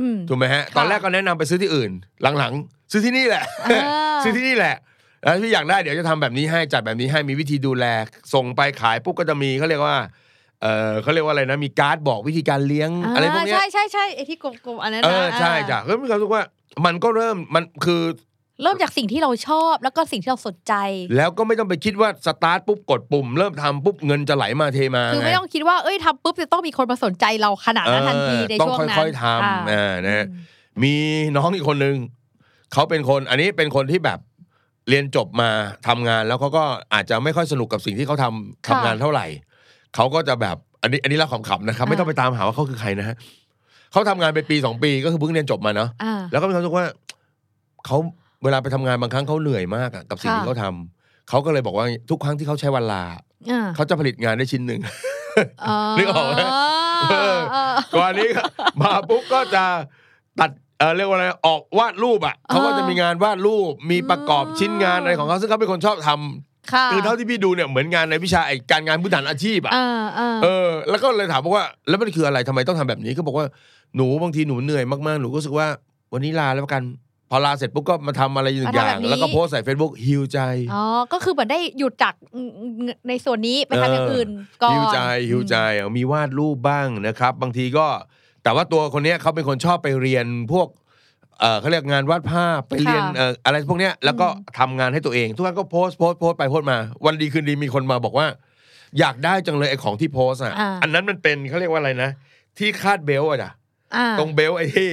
[0.00, 1.90] อืมถูกไหมฮะ ตอนแรกก็แนะนำไปซื้อที่อื่น
[2.38, 4.76] หลังๆ ซื้อที่นี่แหละอ่าซื้อที่นี่แหละ
[5.22, 7.84] แล้วพี่อยากได้เดี๋ยวจะทำแบบนี้ให้จัดแบบนี้ให้มีวิธีดูแล
[8.34, 9.96] ส่งไปขายปุ๊บก็จะมีเขาเรียกว่า
[10.62, 16.42] เออเขาเรียกว่าอะไรนะ มีการ์ดบอกวิธีการเลี้ยง อะไรพวกเนี้ยใช่ใช่ใช่ไอที่กลมๆอันนั้นเอนะอใช่อ่าจ้ะก็มีความรู้สึกว่า
[16.84, 18.02] มันก็เริ่มมันคือ
[18.62, 20.74] เริ่มจากสิ่งที่เราชอบแล้วก็สิ่งที่เราสนใจ
[21.16, 30.26] แล้วก็ไม่ต้องไปคิดว่าสตาร์ทปุ๊บกดปุ่ม เริ่มทำปุ๊บเงินจะไหลมาเทมาคือไม่ไงต้องคิดว่าเอ้ยทำปุ๊บจะต้องมีคนมาสนใจเราขนาดนั้นทันทีในต้องช่วงนั้นค่อยๆทค่ะำอ่านะฮะ
[30.82, 30.94] มี
[31.36, 31.96] น้องอีกคนนึง
[32.72, 34.18] เขาเป็นคนอันนี้เป็นคนที่แบบ
[34.88, 35.50] เรียนจบมา
[35.88, 36.64] ทำงานแล้วเขาก็
[36.94, 39.26] อาจจะไม่ค่อยสนุกกับสิ่งที่เขาทำค่ะทำงานเท่าไหร่
[39.94, 43.16] เขาก็จะแบบอันนี้อันนี้เราขำๆนะครับ ไม่อ่าต้องไปตามหาว่าเขาคือใครนะฮะ
[43.92, 46.86] เขาทำงานไปปีสองปีก็คือเพิ่งเรียนจบมาเนาะอ่าแล้วก็มีความรู้สึกว่า
[47.86, 47.96] เขา
[48.44, 53.04] เวลาไปทำงานบางครั้งเขาเหนื่อยมากอะกับสิ่งค่ะที่เขาทำเขาก็เลยบอกว่าทุกครั้งที่เขาใช้วันลา
[53.50, 54.80] อ่าเขาจะผลิตงานได้ชิ้นหนึ่ง
[55.66, 56.42] อ๋อนึกออกไหม
[57.10, 58.44] เออเออก่อนนี้ก็
[58.80, 59.64] มาปุ๊บก็จะ
[60.40, 69.86] ตัดเออเรียกว่าอะไรออกวาดรูปอะเขาก็จะมีงานวาดรูปมีประกอบชิ้นงานอะไรของเขาซึ่งเขาเป็นคนชอบทำ ค่ะคือเท่าที่พี่ดูเนี่ยเหมือนงานในวิชาไอ้การงานพื้นฐานอาชีพอะอ่า
[70.18, 73.46] อ่าเออ แล้วก็เลยถามบอกว่า แล้วมันคืออะไรทำไมต้องทำแบบนี้ก็บอกว่า
[73.96, 75.66] หนูบางทีหนูเหนื่อยมากๆหนูก็รู้สึกว่า
[76.12, 76.84] วันนี้ลาแล้วกัน
[77.30, 80.38] พอลาเสร็จปุ๊บก็มาทำอะไรหนึ่งอย่าง แล้วก็โพสต์ใส่ Facebook ฮิวใจ
[80.74, 82.14] อ๋อ ก็คือเหมือนได้หยุดจาก
[83.08, 84.28] ในส่วนนี้ไปทำอย่างอื่น
[84.62, 84.98] ก่อนฮิวใจ
[85.30, 87.86] ฮิวใจอะมีวาดรูปบ้างนะครับ บางทีก็
[88.42, 90.81] แต่ว่าตัวคนเนี้ยเขาเป็นคนชอบไปเรียนพวกเออ
[91.60, 94.26] เขาเรียกงานวาดภาพไปเรียนเอ่ออะไรพวกเนี้ยแล้วก็
[94.58, 98.26] ทำงานให้ตัวเอง ทุกครั้งก็โพสต์โพสต์โพสต์ไปโพสต์มา วันดีคืนดีมีคนมาบอกว่า
[98.98, 102.10] อยากได้จังเลยไอ้ของที่โพสต์อะอ่าอันนั้นมันเป็นเขาเรียกว่าอะไรนะ
[102.58, 103.50] ที่คาดเบลต์อะจ้ะ
[103.96, 104.92] อ่าตรงเบลต์ไอ้ที่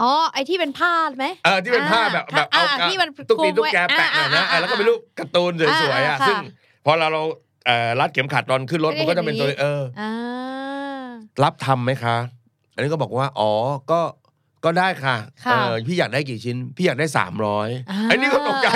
[0.00, 6.36] อ๋อไอที่เป็นผ้าไหมเออที่เป็นผ้าแบบอ่าแบบเอาอ่าที่มันตุ๊กตีตุ๊กแกโครงไว้แปะหน่อยนะอ่าอ่าอะแล้วก็เป็นรูปการ์ตูนสวยๆอะอ่าอ่าซึ่ง
[6.84, 7.22] พอเราเรา
[7.66, 10.12] เอ่อรัดเข็มขัดตอนขึ้นรถมันก็จะเป็นตัวเอออ่า
[11.42, 12.16] รับทำไหมคะ
[12.74, 13.52] อันนี้ก็บอกว่า อ๋อ
[13.90, 14.00] ก็
[14.64, 18.68] ก็ได้ค่ะค่ะเออพี่อยากได้กี่ชิ้น พี่อยากได้สามร้อยอ่าไอ้นี่ก็ตกใจ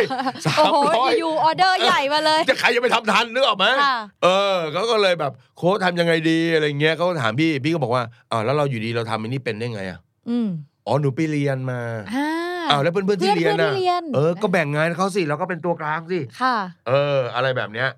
[0.47, 10.49] สาโอ้มโหร้อยอยู่ออเดอร์ใหญ่มาเลย จะใครจะไปทำทันนึกออกไหมค่ะ เออเขาก็เลยแบบโค้ชทำยังไงดีอะไรเงี้ยเขาก็ถามพี่พี่ก็บอกว่าอ้าวแล้วเราอยู่ดีเราทำอันนี้เป็นได้ไงอะอืม
[10.87, 11.81] อ๋อหนูไปเรียนมา
[12.15, 12.29] อ่า
[12.71, 16.57] อ้าวแล้วเพื่อนๆที่เรียนเพื่อน่ะนๆที่เรียน เออ ก็แบ่งงานเขาสิเราก็เป็นตัวกลางสิค่ะ
[16.89, 17.89] เออ อะไรแบบเนี้ย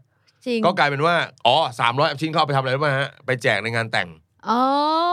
[0.47, 1.15] จริง ก็กลายเป็นว่า
[1.47, 4.09] อ๋อสามร้อยชิ้นเขาเอาไปทำอะไรรู้ไหมฮะ ไปแจกในงานแต่ง
[4.49, 4.61] อ๋อ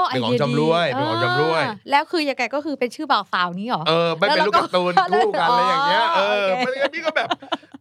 [0.08, 7.28] เป็นของไดียจำรวยดีเป็นของจำรวยอ่าแล้วคือยังไงก็คือเป็นชื่อบ่าวสาวนี้เหรอเออไม่เป็นแล้วลูกเราก็การ์ตูนคู่กันอะไรอย่างเงี้ยเออ๋ออโอเคไม่งั้นพี่ก็แบบ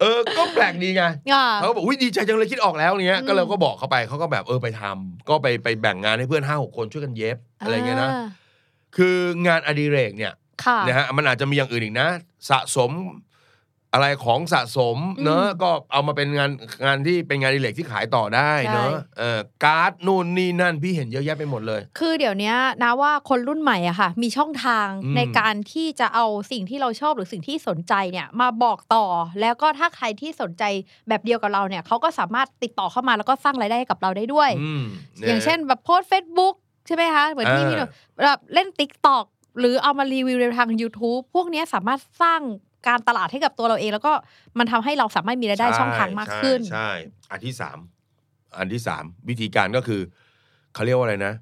[0.00, 1.02] เออก็แปลกดีไง
[1.32, 8.24] อ่าเขาก็บอกอุ้ยดีใจจังเลยคิดออกแล้วเนี้ยอืมก็เราก็บอกเขาไปเขาก็แบบเออไปทำก็ไปไปแบ่งงานให้เพื่อนห้าหกคนช่วยกันเย็บอะไรเงี้ยนะา
[8.96, 12.08] คืองานอดิเรกเนี่ยค่ะนะฮะมันอาจจะมีอย่างอื่นอีกนะ
[12.50, 12.90] สะสม
[13.94, 16.50] อะไรของสะสมเนอะอืมก็เอามาเป็นงาน
[16.84, 29.04] งานที่เป็นงานอดิเรกที่ขายต่อได้เนอะใช่เออการ์ดนู่นนี่นั่นพี่เห็นเยอะแยะไปหมดเลย คือเดี๋ยวเนี้ยนะว่าคนรุ่นใหม่อะค่ะ มีช่องทางอืมในการที่จะเอาสิ่งที่เราชอบหรือสิ่งที่สนใจเนี่ยมาบอกต่อ
[29.40, 30.64] แล้วก็ถ้าใครที่สนใจ
[31.08, 34.82] แบบเดียวกับเราเนี่ยเขาก็สามารถติดต่อเข้ามาแล้วก็สร้างรายได้ให้กับเราได้ด้วยอืม
[35.26, 36.54] อย่างเช่นแบบโพสเฟซบุ๊ก
[36.86, 37.90] ใช่ไหมคะเหมือนที่อ่าพี่หนุ่ม
[38.26, 39.24] แบบเล่น TikTok
[39.58, 42.40] หรือเอามารีวิวในทาง YouTube พวกเนี้ยสามารถสร้าง
[42.86, 44.12] การตลาดให้กับตัวเราเอง แล้วก็
[44.58, 46.90] มันทำให้เราสามารถมีรายได้ช่องทางมากขึ้นใช่ใช่
[47.30, 47.78] อันที่สาม
[48.58, 50.00] อันที่สามวิธีการก็คือ
[50.74, 51.34] เขาเรียกว่าอะไรนะ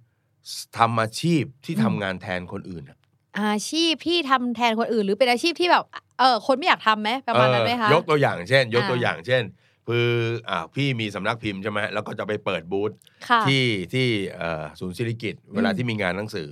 [0.78, 2.98] ทำอาชีพที่อืมทำงานแทนคนอื่นอะ
[3.40, 5.84] อาชีพที่ทำแทนคนอื่น หรือเป็นอาชีพที่แบบ
[6.18, 9.42] เออคนไม่อยากทำไหมประมาณนั้นไหมคะเออยกตัวอย่างเช่น ยกตัวอ่าอย่างเช่น
[9.88, 10.08] คือ
[10.48, 12.92] อ่าพี่มีสำนักพิมพ์ใช่ไหมแล้วก็จะไปเปิดบูธ
[13.28, 16.48] ค่ะที่ที่เอ่อศูนย์ศิริกิตเวลาอืมที่มีงานหนังสือ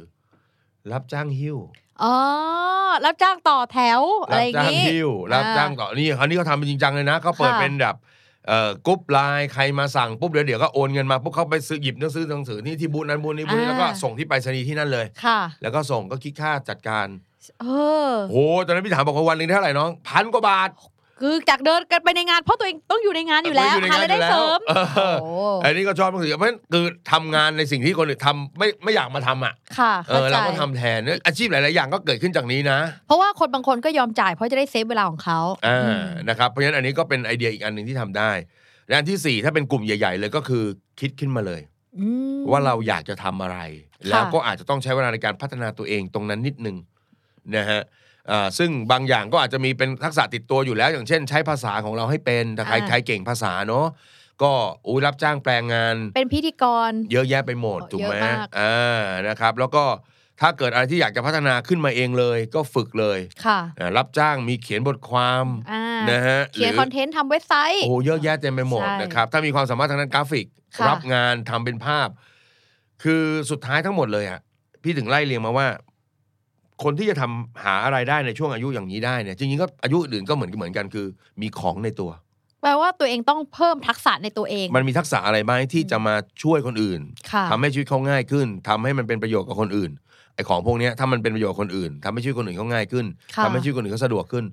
[0.93, 1.59] รับจ้างหิ้ว
[2.05, 2.17] อ๋อ
[3.05, 7.97] รับจ้างต่อแถวอะไรรัอย่างจ้างงี้หิ้วรับจ้างต่อนี่คราวนี้เขาทำเป็นจริงจังเลยนะเขาเปิดค่ะเป็นแบบ
[8.49, 17.07] เอ่อกรุ๊ปไลน์ใครมาสั่งปุ๊บเดี๋ยวเดี๋ยวก็โอนเงินมาปุ๊บเขาไปซื้อหยิบหนังสือหนังสือนี่ที่บูธนั้นบูธนี้บูธนี้แล้วก็ส่งที่ไปรษณีย์ที่นั่นเลยค่ะ แล้วก็ส่งก็คิดค่าจัดการ
[17.61, 17.67] เอ
[18.11, 18.37] อโห
[18.67, 20.71] ตอนนั้นพี่ถามบอกว่าวันหนึ่งเท่าไหร่น้องพันกว่าบาท
[21.23, 24.73] คือจากเดินกันไปในงานเพราะตัวเองต้องอยู่ในงานอยู่แล้วอยู่ในหางานรายได้อยู่แล้วเสริมเอ
[25.13, 25.31] อโอ้
[25.65, 38.31] อันนี้ก็ชอบหนังสือเพราะฉะนั้นคือทำงานในสิ่งที่คนอื่นทำไม่ไม่อยากมาทำอะค่ะเอเข้าอใจเราก็ทำแทนเนี่ยอาชีพหลาย ๆ อย่างก็เกิดขึ้นจากนี้นะ เพราะว่าคนบางคนก็ยอมจ่ายเพราะจะได้เซฟเวลาของเขาอ่าอืมนะครับเพราะฉะนั้นอันนี้ก็เป็นไอเดียอีกอันหนึ่งที่ทำได้
[38.89, 40.65] และอันที่สี่ถ้าเป็นกลุ่มใหญ่ ๆ เลยก็คือ
[41.01, 41.61] คิดขึ้นมาเลย
[41.99, 42.07] อื
[42.37, 43.59] มว่าเราอยากจะทำอะไร
[44.09, 46.77] แล้วก็อาจจะต้องใช้เวลาในการพัฒนาตัวเองตรงนั้นนิดนึง
[47.57, 48.00] นะฮะอ่า
[48.59, 53.87] ซึ่งบางอย่างก็อาจจะมีเป็นทักษะติดตัวอยู่แล้ว อย่างเช่น ใช้ภาษาของเราให้เป็นแต่ใครอ่าใครเก่งภาษาเนาะ
[54.43, 54.53] ก็
[54.89, 59.85] อุ้ยรับจ้างแปลงงาน เป็นพิธีกร เยอะแยะไปหมดเยอะถูกไหมมากอ่านะครับ แล้วก็
[60.41, 72.09] ถ้าเกิดอะไรที่อยากจะพัฒนาขึ้นมาเองเลยก็ฝึกเลยค่ะอ่ารับจ้างมีเขียนบทความอ่านะฮะเขียนหรือคอนเทนต์ทำเว็บไซต์โอ้โหเยอะแยะเต็มไปหมดใช่นะครับ ถ้ามีความสามารถทางด้านกราฟิกค่ะรับงานทำเป็นภาพ
[73.03, 74.41] คือสุดท้ายทั้งหมดเลยอะ
[74.83, 75.67] พี่ถึงไล่เรียงมาว่า
[76.83, 81.07] คนที่จะทำหาอะไรได้ในช่วงอายุอย่างนี้ได้เนี่ยจริงๆก็อายุอื่นก็เหมือนเหมือนกันคือ
[81.43, 82.11] มีของในตัว
[82.63, 87.01] แปลว่าตัวเองต้องเพิ่มทักษะในตัวเอง มันมีทักษะอะไรบ้างที่จะมาช่วยคนอื่น
[87.33, 89.91] ค่ะทำให้ชีวิตเขาง่ายขึ้นทำให้มันเป็นประโยชน์กับคนอื่น
[90.35, 94.45] ไอ้ของพวกเนี้ยถ้ามันเป็นประโยชน์กับคนอื่นทำให้ชีวิตคนอื่นเขาง่ายขึ้นค่ะทำให้ชีวิตคนอื่นเขาสะดวกขึ้น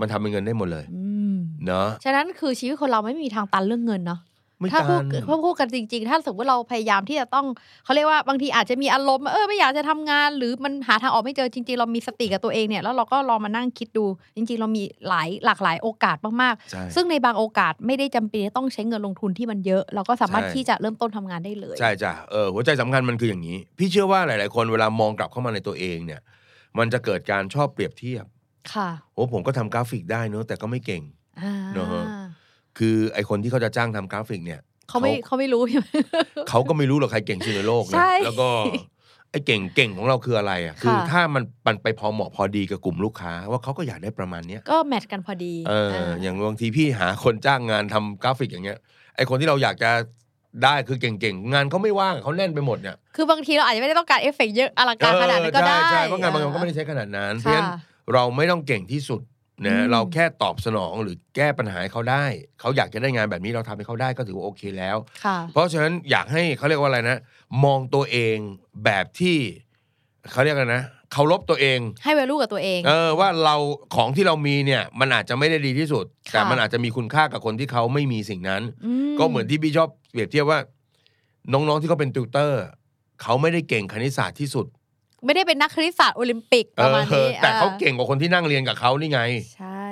[0.00, 4.35] มันทำเป็นเงินได้หมดเลยอืมเนาะฉะนั้นคือชีวิตคนเราไม่มีทางตันเรื่องเงินเนาะไม่
[4.72, 7.46] ถ้าพูดตันถ้าพูดกันจริง ๆ ถ้าสมมติว่าเราพยายามที่จะต้อง
[7.84, 14.04] เขาเรียกว่าบางทีอาจจะมีอารมณ์เออไม่อยากจะทำงาน หรือมันหาทางออกไม่เจอจริง ๆ เรามีสติกับตัวเองเนี่ยแล้วเราก็ลองมานั่งคิดดู
[14.36, 26.20] จริง ๆ เรามีหลายหลากหลายโอกาสมากใช่ๆซึ่งในบางโอกาสไม่ได้จำเป็นจะต้องใช้เงินลงทุนที่มันเยอะ เราก็สามารถใช่ที่จะเริ่มต้นทำงานได้เลยใช่จ้ะเออหัวใจสำคัญมันคืออย่างนี้ พี่เชื่อว่าหลาย ๆ คนเวลามองกลับเข้ามาในตัวเองเนี่ย
[26.78, 28.24] มันจะเกิดการชอบเปรียบเทียบ
[28.72, 31.02] ค่ะโอ้ผมก็ทำกราฟิกได้เนอะแต่ก็ไม่เก่ง
[31.40, 32.04] อ่าเนอะฮะ
[32.78, 35.86] คือไอคนที่เขาจะจ้างทำกราฟิกเนี่ยเขาไม่เขาไม่รู้ใช่ไหม
[36.48, 38.48] เขาก็ไม่รู้หรอกใครเก่งที่สุดในโลกใช่นะแล้วก็
[39.30, 48.78] ไอเก่งเก่งของเราคืออะไรอะคือค่ะถ้ามันมันไปพอเหมาะพอดีกับกลุ่มลูกค้า ว่าเขาก็อยากได้ประมาณเนี้ยก็ match กันพอดีเออาอย่างบางทีพี่หาคนจ้างงานทำกราฟิกอย่างเงี้ย
[49.16, 49.90] ไอคนที่เราอยากจะ
[50.64, 57.66] ได้คือเก่งๆ งานเขาไม่ว่างเขาแน่นไปหมดเนี่ย คือบางทีเราอาจจะไม่ได้ต้องการเอฟเฟกต์เยอะอลังการขนาดนั้นก็ได้ใช่ใช่เพราะงานบางงานก็ไม่ได้ใช้ขนาดนั้นเพค่ะราะฉะนั้น
[58.12, 59.20] เราไม่ต้องเก่งที่สุด
[59.64, 62.24] นะอืมเราแค่ตอบสนองหรือแก้ปัญหาให้เขาได้
[62.60, 67.18] เขาอยากจะได้งานแบบนี้เราทำให้เขาได้ก็ถือว่าโอเคแล้วค่ะเพราะฉะนั้นอยากให้เขาเรียกว่าอะไรนะ
[67.64, 68.36] มองตัวเอง
[68.84, 69.36] แบบที่
[70.32, 73.56] เขาเรียกอะไรนะเคารพตัวเอง ให้ value กับตัวเอง เออว่าเรา
[73.94, 78.62] ของที่เรามีเนี่ย มันอาจจะไม่ได้ดีที่สุดค่ะแต่มันอาจจะมีคุณค่ากับคนที่เขาไม่มีสิ่งนั้น
[79.10, 80.60] มก็เหมือนที่พี่ชอบเปรียบเทียบว่า
[81.52, 82.62] น้องๆที่เขาเป็นติวเตอร์
[83.22, 84.66] เขาไม่ได้เก่งคณิตศาสตร์ที่สุด
[85.24, 89.20] ไม่ได้เป็นนักคณิตศาสตร์โอลิมปิกประมาณนี้เออแต่เขาอ่เก่งกว่าคนที่นั่งเรียนกับเขานี่ไง
[89.56, 89.86] ใช่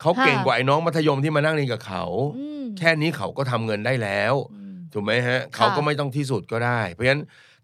[0.00, 2.04] เขาเก่งกว่าไอ้น้องมัธยมที่มานั่งเรียนกับเขา
[2.36, 7.22] อืมแค่นี้เขาก็ทำเงินได้แล้วอืมถูกไหมฮะเขาก็ไม่ต้องที่สุดก็ได้ เพราะฉะนั้น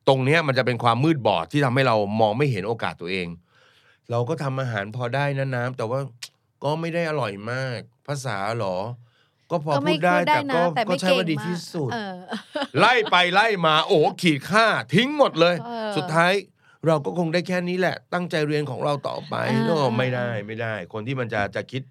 [0.08, 3.28] ตรงเนี้ยมันจะเป็นความมืดบอดที่ทำให้เรามองไม่เห็นโอกาสตัวเอง
[4.10, 6.00] เราก็ทำอาหารพอได้นะน้ำแต่ว่า
[6.64, 8.76] ก็ไม่ได้อร่อยมาก ภาษาเหรอ
[9.50, 12.14] ก็พอก็พูไม่ดได้พูดได้แต่นะก็แต่ก็ไม่ใช่เก่งว่าดีมากที่สุดเออ
[12.78, 16.32] ไล่ไปไล่มาโอ้โหขีดค่าทิ้งหมดเลยเออสุดท้าย
[16.86, 21.82] เราก็คงได้แค่นี้แหละ ตั้งใจเรียนของเราต่อไปอ่าก็อ่าไม่ได้ไม่ได้ คนที่มันจะจะคิด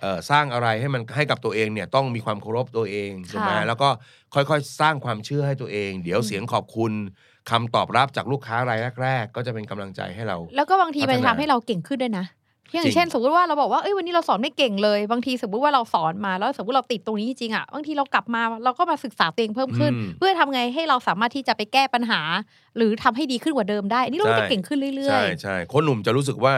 [0.00, 3.88] เอ่อสร้างอะไรให้มันให้กับตัวเองเนี่ยต้องมีความเคารพตัวเองถูกไหมแล้วก็
[4.34, 6.92] ค่อยๆ สร้างความเชื่อให้ตัวเอง เดี๋ยวเสียงขอบคุณ
[7.50, 12.26] คำตอบรับจากลูกค้ารายแรก ๆ ก็จะเป็นกำลังใจให้เรา แล้วก็บางทีมันพัฒจะนาทำให้เราเก่งขึ้นด้วยนะ
[12.70, 22.20] อย่าจริงงเช่น สมมติว่าเราบอกว่าเอ้ยวันนี้เราสอนไม่เก่งเลย บางทีสมมติว่าเราสอนมาแล้วสมมติเราติดตรงนี้จริงๆอะบางทีเรากลับมาเราก็มาศึกษาตัวเองเพิ่มขึ้นอืมเพื่อทำไงให้เราสามารถที่จะไปแก้ปัญหา
[22.76, 26.54] หรือทำให้ดีขึ้นกว่าเดิมได้อันนี่เราก็จะใช่เก่งขึ้นเรื่อใช่ยใช่คนหนุ่มจะรู้สึกว่า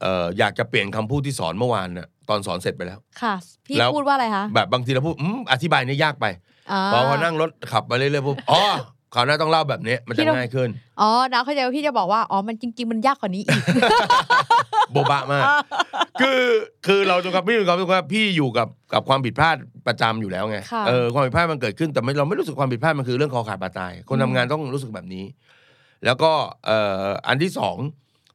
[0.00, 3.34] เอ่ออยากจะเปลี่ยนคำพูดที่สอนเมื่อวานน่ะตอนสอนเสร็จไปแล้วๆค่ะ
[3.66, 8.62] พี่แล้วพูดว่าอะไรคะแบบบางทีเราพูดอืมอธิบายนี่ยากไปาพอพอนั่งรถขับไปเรื่อยๆปุ๊บอ๋อ
[9.14, 10.68] คราวหน้าต้องเล่าแบบนี้มันพี่จะต้องง่ายขึ้น
[11.00, 13.62] อ๋อนะเข้าใจว่าพี่จะบอกว่า อ๋อ มันจริง ๆ มันยากกว่านี้อีก
[14.92, 15.44] โบบะมาก
[16.20, 16.42] คือ
[16.86, 25.24] คือเราจงกับพี่มีความรู้สึกว่าพี่อยู่กับกับความผิดพลาดประจำอยู่แล้วไงค่ะเออความผิดพลาดมันเกิดขึ้นแต่ไม่เราไม่รู้สึกความผิดพลาดมันคือเรื่องคอขาดบาดตาย คนทำงานต้องรู้สึกแบบนี้
[26.04, 26.32] แล้วก็
[26.66, 27.76] เอ่ออันที่สอง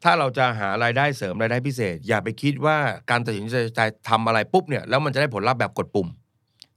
[0.04, 2.78] ถ้าเราจะหารายได้เสริมรายได้พิเศษ อย่าไปคิดว่า
[3.10, 6.08] การตัดสินใจทำอะไรปุ๊บเนี่ยแล้วมันจะได้ผลลัพธ์แบบกดปุ่ม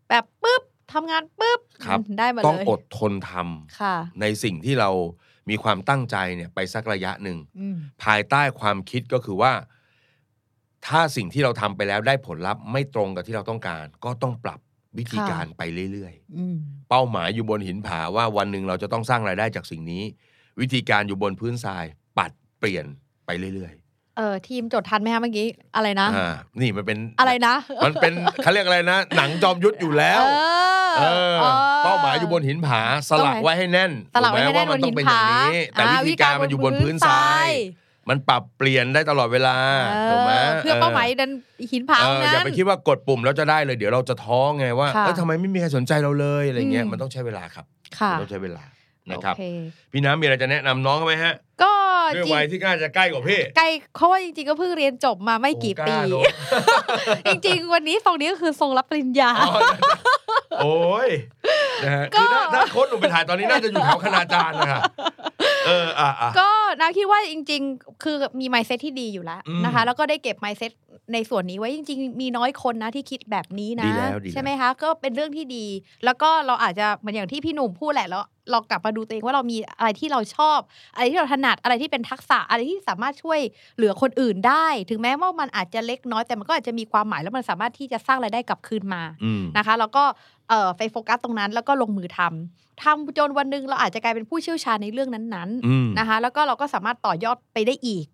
[0.09, 4.91] แบบปุ๊บ ทำงานปุ๊บครับได้มาต้องเลยอดทนทำค่ะในสิ่งที่เรา
[5.51, 9.53] มีความตั้งใจเนี่ยไปสักระยะหนึ่งอืมภายใต้ความคิดก็คือว่า
[10.87, 14.61] ถ้าสิ่งที่เราทำไปแล้วได้ผลลัพธ์ไม่ตรงกับที่เราต้องการ ก็ต้องปรับ
[14.99, 20.03] วิธีค่ะการไปเรื่อยอืมๆเป้าหมายอยู่บนหินผาว่าวันหนึ่งเราจะต้องสร้างรายได้จากสิ่งนี้
[20.61, 21.85] วิธีการอยู่บนพื้นทราย
[22.19, 22.87] ปัดเปลี่ยน
[23.27, 23.75] ไปไปเรื่อย
[24.17, 25.47] เออทีมจดทันไหมคะเมื่อกี้
[25.77, 26.29] อะไรนะๆอ่า
[26.61, 30.23] นี่มันเป็นอะไรนะ มันเป็นเขาเรียกอะไรนะ หนังจอมยุทธอยู่แล้ว
[30.99, 31.53] เออเออออ
[31.85, 37.49] เป้าหมายอยู่บนหินผาสลักไว้ให้แน่นสลักไว้ให้แน่นถูบกนไหมหินว่ามันต้องเป็นอผาย่างนี้ แต่อ่วิธีการมันอยู่บนพื้นทราย
[38.09, 39.57] มันปรับเปลี่ยนได้ตลอดเวลา
[39.91, 41.31] เอถูกไหมอเพื่อเป้าหมายดัน
[41.73, 47.65] หินผาเออนั้อย่านไปคิดว่ากดปุ่มแล้วจะได้เลย เดี๋ยวเราจะท้อไงว่าค่ะเออทำไมไม่มีใครสนใจเราเลยอะไรเงี้ยอืมมันต้องใช้เวลาครับ
[47.99, 48.65] ค่ะมันต้องใช้เวลา
[49.11, 49.43] นะครับโอเค
[49.93, 51.73] พี่น้ำมีอะไรจะแนะนำน้องไหมฮะ ก็
[52.15, 56.25] ด้วยจริงวัยที่น่าจะใกล้กว่าพี่ไกลเพราะว่าจริงๆก็เพิ่งเรียนจบมาไม่กี่โอ้ปีล้าเนอะ
[57.29, 59.53] จริงๆ วันนี้ตรงนี้ก็คือทรงรับปริญญาอ๋อ
[60.63, 61.09] โอ้ย
[61.85, 64.83] นะฮะคือถ้าถ้าโค้ดหนุ่มไปถ่ายตอนนี้น่าจะอยู่แถวคณาจารย์นะครับ
[65.67, 66.49] เอออะอะก็
[66.81, 70.73] นาคิดว่าจริง ๆ คือมี mindset ที่ดีอยู่แล้วอืมนะคะ แล้วก็ได้เก็บ mindset
[71.15, 75.67] ในส่วนนี้ไว้จริง ๆ มีน้อยคนนะที่คิดแบบนี้นะดีแล้วดีแล้วใช่ไหมคะ ก็เป็นเรื่องที่ดี
[76.05, 80.59] แล้วก็เราอาจจะเหมือนอย่างที่พี่หนุ่มพูดแหละแล้วเรากลับมาดูตัวเองว่าเรามีอะไรที่เราชอบ
[80.95, 83.41] อะไรที่เราถนัดอะไรที่เป็นทักษะอะไรที่สามารถช่วย
[83.77, 90.05] เหลือคนอื่นได้ ถึงแม้ว่ามันอาจจะเล็กน้อยแต่มันก็อาจจะมีความหมายแล้วมันสามารถที่จะสร้างรายได้กลับคืนมาอืมนะคะ แล้วก็
[90.49, 98.07] เอ่อไปโฟกัสตรงนั้นแล้วก็ลงมือทำทำจนวันหนึ่งเราอาจจะกลายเป็นผู้เชี่ยวชาญในเรื่องนั้นอืมๆนะคะ แล้วก็เราก็สามารถต่อยอดไปได้อีก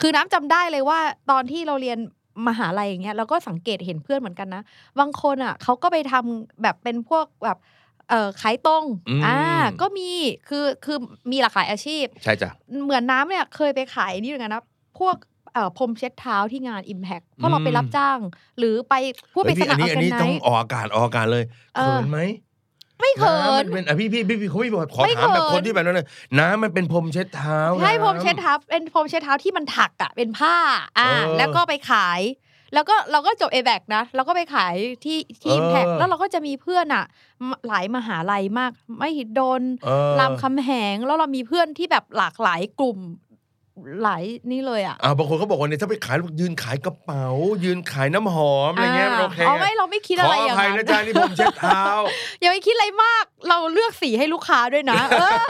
[0.00, 0.98] คือน้ำจำได้เลยว่า
[1.30, 1.98] ตอนที่เราเรียน
[2.48, 4.62] มหาลัยอย่างเงี้ยเราก็สังเกตเห็นเพื่อนเหมือนกันนะ
[5.00, 7.58] บางคนอะเขาก็ไปทำแบบเป็นพวกแบบ
[8.10, 9.38] เอ่อขายตรงอืมอ่า
[9.80, 10.10] ก็มี
[10.48, 10.98] คือคือ
[11.30, 12.50] มีหลากหลายอาชีพ ใช่จ้ะ
[12.84, 14.62] เหมือนน้ำเนี่ยเคยไปขายนี่เหมือนกันนะ
[14.98, 15.16] พวก
[15.54, 18.18] เอ่อพรมเช็ดเท้าที่งาน Impact เพราะเราไปรับจ้าง
[18.58, 18.94] หรือไป
[19.34, 21.44] พวกไปเฮ้ยสพี่มัอัคนรนี้อออัแกนนี้ไนต้องซ์ออกอากาศออกอากาศเลย
[21.76, 22.20] เออเขินไหม
[23.00, 26.06] ไม่เขิำมันเป็นอะพี่พี่พี่พี่เขาพี่บอกขอไม่ถามแบบเขินคนที่แบบนั้นเลย
[26.38, 30.54] น้ำมันเป็นพรมเช็ดเท้าใช่พรมน้ำเช็ดเท้าเป็นพรมเช็ดเท้าที่มันถักอะเป็นผ้า
[30.98, 32.20] อ่าเออแล้วก็ไปขาย
[32.72, 34.74] แล้วก็เราก็จบเอแบกนะเราก็ไปขาย
[35.04, 37.04] ที่ที่เอออิมแพกแล้วเราก็จะมีเพื่อนอะ
[37.48, 42.98] มหลายมหาลัยมาก ไม่หิดโดนเออรามคำแหงแล้วเรามีเพื่อนที่แบบหลากหลายกลุ่ม
[44.02, 47.26] หลายนี่เลยอะอ่าบางคนเขาบอกว่าเนี่ยถ้าไปขายยืนขายกระเป๋า
[47.64, 51.82] ยืนขายน้ำหอมอะไรเงี้ยมันโอเคอ๋อไม่เราไม่คิดขอะอไรออย่างภัยนั้นะนจ๊ะนี่ผมเช็ดเท้า
[52.40, 55.44] อย่าไปคิดอะไรมาก เราเลือกสีให้ลูกค้าด้วยนะเออ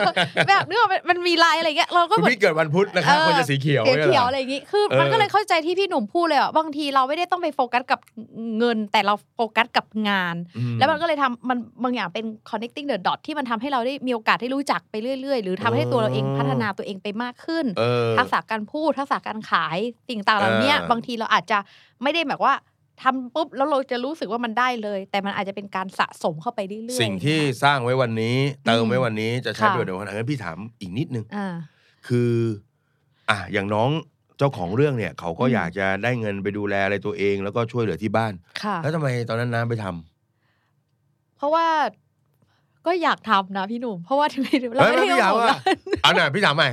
[0.48, 8.00] แบบนึกว่ามันมีลายอะไรเงี้ยเราก็คุณเหมือนพี่เกิดวันพุธนะครับเออคนจะสีเขียวเขียวนี่เขียวหอะไรอย่างงี้คือเออมันก็เลยเข้าใจที่พี่หนุ่มพูดเลยอะบางทีเราไม่ได้ต้องไปโฟกัสกับ
[8.58, 21.58] เงิน แต่เราโฟกัสกับงานอืแล้วมันก็เลยทำมันบางอย่างเป็น connecting the dot ที่มันทำให้เราได้มีโอกาสได้รู้จักไปเรื่อย ๆ หรือทำให้ตัวเราเองพัฒนาตัวเองไปมากขึ้นเออทักษะการพูดทักษะการขายสิ่งต่างเหล่านี้เออบางทีเราอาจจะ
[22.02, 22.54] ไม่ได้แบบว่า
[23.02, 31.54] ทำปุ๊บแล้วเราจะรู้สึกว่ามันได้เลย แต่มันอาจจะเป็นการสะสมเข้าไปเรื่อยๆสิ่งที่สร้างไว้วันนี้ เติมไว้วันนี้จะใช้ค่ะประโยชน์ในวันนั้นพี่ถามอีกนิดนึงอ่า
[32.08, 32.32] คือ
[33.30, 33.90] อะอย่างน้อง
[34.38, 41.66] เจ้าของเรื่องเนี่ย เขาก็อืมอยากจะได้เงินไปดูแลอะไรตัวเอง แล้วก็ช่วยเหลือที่บ้านค่ะแล้วทำไมตอนนั้นน้ำไปทำเพราะว่า
[42.86, 45.60] ก็อยากทำนะพี่หนุ่ม เพราะว่าไม่ได้เราเฮ้ยไม่ได้พี่ถามเจ้าของว่าร้าน
[46.02, 46.68] เอาหน่ะพี่ถามใหม่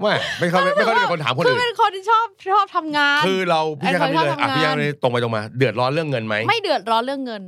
[0.00, 7.42] ไม่ไม่เขาไม่เขาเป็นคนถามคนคืออื่นเป็นคนที่ชอบชอบทำงาน คือเราพี่จะคำนี้เลยเป็นคนชอบอะทำงานพี่ยังตรงไปตรงมา เดือดร้อนเรื่องเงินไหมไม่เดือดร้อนเรื่องเงิน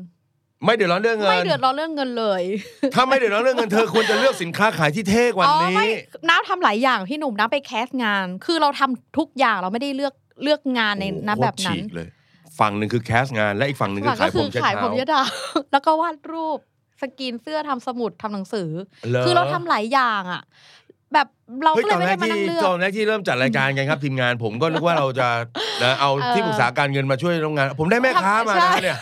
[0.64, 2.42] ไม่เดือดร้อนเรื่องเงินไม่เดือดร้อนเรื่องเงินเลย
[2.94, 5.86] ถ้าไม่เดือดร้อนเรื่องเงินเธอควรจะเลือกสินค้าขายที่เท่กว่าอ๋อนี้ไม่
[6.28, 12.08] น้ำทำหลายอย่างพี่หนุ่มน้ำไปแคสงาน คือเราทำทุกอย่างเราไม่ได้เลือกเลือกงานในโอ้โหน้ำแบบนั้นโคตรฉีกเลย
[12.60, 15.22] ฝั่งหนึ่งคือแคสงานและอีกฝั่งหนึ่งคือขายผมเช็ดขายผเท้ามยดา
[15.72, 16.58] แล้วก็วาดรูป
[17.02, 18.70] สกรีนเสื้อทำสมุดทำหนังสือ
[19.12, 20.42] หคือเราทำหลายอย่างอะ
[21.14, 21.28] แบบ
[21.64, 25.28] เราเฮ้ยก็เลตยอนไม่แรได้กมานั่ที่งเลือกตอนแรกที่เริ่มจัดรายการกันครับทีมงานผมก็นึกว่าเราจะ
[25.82, 28.98] นะเอาเออที่ปรึกษาการเงินมาช่วยโรงงาน ผมได้แม่ค้ามาใช่นะเนี่ย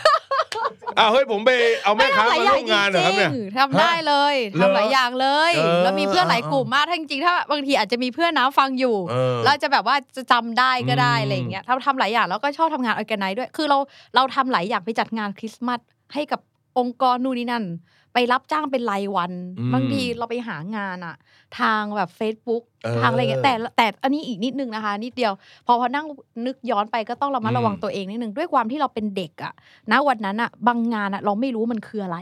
[0.99, 1.51] อ้าวเฮ้ยผมไป
[1.83, 13.77] เอาแม่ค้ามาร่วมงานเหรอครับเนี่ยจงๆทำได้เลยเหรอทำหลายอย่างเลยเออแล้วมีเพื่อนหลายกลุ่มมากถ้าจริงๆถ้าบางทีอาจจะมีเพื่อนน้ำฟังอยู่เออเราจะแบบว่าจะจำได้ก็ได้อืมอะไรอย่างเงี้ยทำทำหลายอย่างแล้วก็ชอบทำงานออแกไนด้วย คือเรา
[14.15, 15.79] เราทำหลายอย่างไปจัดงานคริสต์มาส
[16.13, 16.39] ให้กับ
[16.77, 17.65] องค์กรนู่นนี่นั่น
[18.13, 21.15] ไปรับจ้างเป็นรายวันอืมบางทีเราไปหางานอะ
[21.59, 25.33] ทางแบบ Facebook เออทางอะไรเงี้ยแต่แต่อันนี้อีกนิดนึงนะคะ นิดเดียว
[25.67, 26.05] พอพอนั่ง
[26.45, 29.53] นึกย้อนไปก็ต้องระมัดระวังอืมตัวเองนิดนึงด้วยความที่เราเป็นเด็กอะ
[29.91, 32.17] ณวันนั้นอะบางงานอะเราไม่รู้มันคืออะไร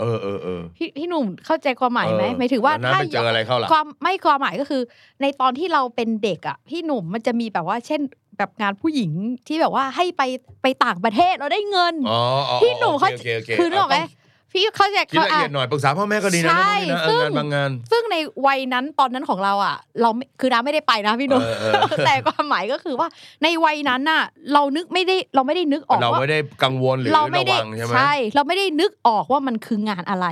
[0.00, 4.82] เออเออเออพี่พี่หนุ่มเข้าใจความหมายไหมเออหมายถึงว่าแล้วน้ำไปเจออะไรเข้าล่ะความไม่ความหมายก็คือ
[5.22, 8.00] ในตอนที่เราเป็นเด็กอะพี่หนุ่มมันจะมีแบบว่า เช่น
[8.38, 9.10] แบบงานผู้หญิง
[9.46, 10.22] ที่แบบว่าให้ไป
[10.62, 14.20] ไปต่างประเทศเราได้เงินอ๋ออ๋อพี่หนุ่มเขาโอเคโอเคคือนึกออกไหมต้ง
[14.52, 18.16] พี่เข้าใจคิดละเอียดหน่อยปรึกษาพ่อแม่ก็ดีนะใช่นะเอซึ่องงานบางงาน ซึ่งใน
[18.46, 21.72] วัยนั้นตอนนั้นของเราอะ เราไม่คือน้าไม่ได้ไปนะพี่หนุ่มเออเออ
[22.06, 23.08] แต่ความหมายก็คือว่า
[23.42, 30.26] ในวัยนั้นน่ะ เรานึกไม่ได้เราไม่ได้นึกออกเราว่าไม่ได้กังวลหรือเราไม่ระได้วังใช่ไหมใช่เราไม่ได้นึกออกว่ามันคืองานอะไร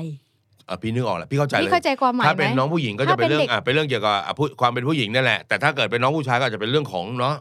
[0.69, 7.35] อะพี่นึกออกแล้วพี่เข้าใจเลยพี่เข้าใจความหมายถ้าเป็นไหมน้องผู้หญิงก็จะถ้าเป็นเป็นเรื่องเด็กอะเป็นเรื่องเกี่ยวกับอะผู้ความเป็นผู้หญิงนั่นแหละแต่ถ้าเกิดเป็นน้องผู้ชายก็อาจจะเป็นเรื่องของเนาะ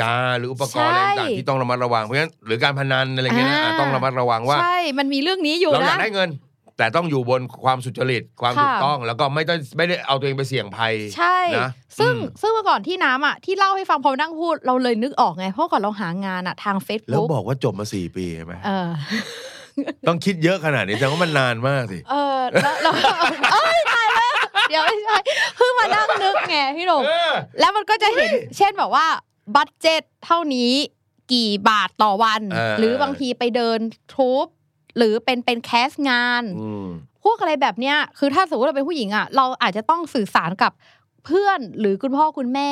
[0.00, 6.30] ยาหรืออุปกรณ์อะไรต่างๆที่ต้องระมัดระวังเพราะฉะนั้นหรือการพนันอะไรเงี้ยนะอะต้องระมัดระวังว่าใช่มันมีเรื่องนี้อยู่เราอนะยากได้เงิน
[6.76, 11.68] แต่แต่ต้องอยู่บนความสุจริตความค่ะถูกต้อง แล้วก็ไม่ได้ไม่ได้เอาตัวเองไปเสี่ยงภัยใช่นะ
[11.98, 18.90] ซึ่งอืมซึ่งเมื่อก่อนที่น้ำอะที่เล่าให้ฟังพอนั่งพูดเราเลยนึกออกไงเพราะก่อนเราหางานอะทางแล้ว Facebook บอกว่าจบมาสี่ปีใช่ไหมเออ
[20.08, 22.94] ต้องคิดเยอะขนาดนี้แต่ว่ามันนานมากสิเออแล้วแล้ว
[23.52, 24.34] เอ้ยตายแล้ว
[24.68, 25.16] เดี๋ยวไม่ใช่
[25.56, 29.06] เพิ่งมานั่งนึกไงพี่หนุ่มเออแล้วมันก็จะเห็นเช่นแบบว่า
[29.54, 30.72] บัตเจ็ตเท่านี้
[31.32, 33.78] กี่บาทต่อวันเออหรือบางทีไปเดิน
[34.14, 34.46] ทูบ
[34.96, 36.88] หรือเป็นเป็นแคสงานอืม
[37.24, 40.72] พวกอะไรแบบเนี้ยคือถ้าสมมติเราเป็นผู้หญิงอะ เราอาจจะต้องสื่อสารกับ
[41.26, 42.70] เพื่อนหรือคุณพ่อคุณแม่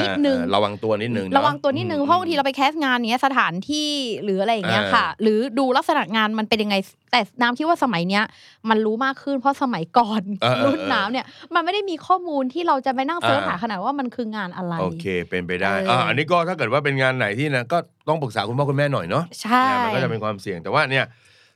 [0.00, 3.90] นิดนึงเออระวังตัวนิดนึงเนอระวังตัวนิดนึงอืมเพราะบางทีเราไปแคสงานเนี้ยสถานที่
[4.24, 6.76] หรืออะไรอย่างเงี้ยเออค่ะ หรือดูลักษณะงานมันเป็นยังไง
[7.12, 8.24] แต่น้ำคิดว่าสมัยเนี้ย
[8.68, 21.04] มันรู้มากขึ้นเพราะสมัยก่อนเออเออรุ่นน้ำเนี่ย มันไม่ได้มีข้อมูลที่เราจะไปนั่งเสิร์ชเออหาขนาดว่ามันคืองานอะไรโอเค เป็นไปได้เอออ่อ่าอันนี้ก็ถ้าเกิดว่าเป็นงานไหนที่นะก็ต้องปรึกษาคุณพ่อคุณแม่หน่อยเนาะใช่เนี่ยมันก็จะเป็นความเสี่ยงแต่ว่าเนี่ย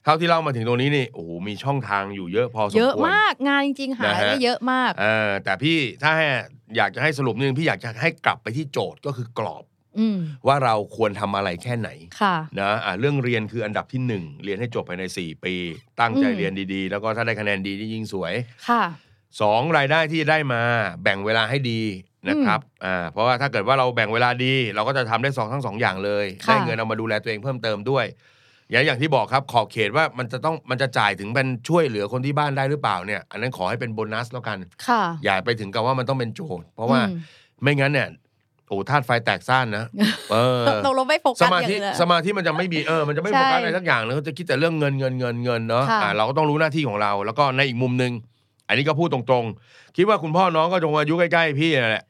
[0.05, 6.27] เท่าที่เล่ามาถึงตรงนี้นี่โอ้โหมีช่องทางอยู่เยอะพอสมควรเยอะมากงานจริงๆหานะฮะได้เยอะมากเออแต่พี่ถ้าให้
[6.77, 9.65] อยากจะให้สรุปนึงพี่อยากจะให้กลับไปที่โจทย์ก็คือกรอบ
[9.99, 11.89] อืมว่าเราควรทำอะไรแค่ไหน
[12.21, 15.55] ค่ะนะอะเรื่องเรียนคืออันดับที่หนึ่งเรียนให้จบภายใน 4 ปี
[16.01, 18.33] ตั้งใจอืมเรียนดีๆ แล้วก็ถ้าได้คะแนนดีนี่ยิ่งสวย
[18.69, 18.83] ค่ะ
[19.41, 20.63] สองรายได้ที่ได้มา
[21.03, 21.81] แบ่งเวลาให้ดี
[22.29, 28.07] นะครับอ่าเพราะว่าถ้าเกิดว่าเราแบ่งเวลาดี เราก็จะทำได้สองทั้งสองอย่างเลยค่ะได้เงินเอามาดูแลตัวเองเพิ่มเติมด้วย
[28.73, 37.19] อย่างอย่างที่บอกครับขอบเขตว่ามันจะต้องมันจะจ่ายถึงเป็นช่วยเหลือคนที่บ้านได้หรือเปล่าเนี่ย อันนั้นขอให้เป็นโบนัสแล้วกัน ค่ะ อย่าไปถึงกับว่ามันต้องเป็นโจทย์ เพราะว่าอืม
[37.63, 38.09] ไม่งั้นเนี่ย
[38.69, 39.85] โอ้ธาตุไฟแตกซ่านนะ
[40.33, 48.13] เออ ตกลงไม่โฟสกัสมาอย่างธิอื่นเลยสมาธิมันจะไม่มีเออมันจะไม่ใช่โฟกัสอะไรสักอย่างเลยเขาจะคิดแต่เรื่องเงินเงินเงินเงินเนาะค่ะ อ่าเราก็ต้องรู้หน้าที่ของเรา แล้วก็ในอีกมุมหนึ่ง
[48.69, 52.05] อันนี้ก็พูดตรงๆ คิดว่าคุณพ่อน้องก็จงอายุใกล้ๆพี่นั่นแหละ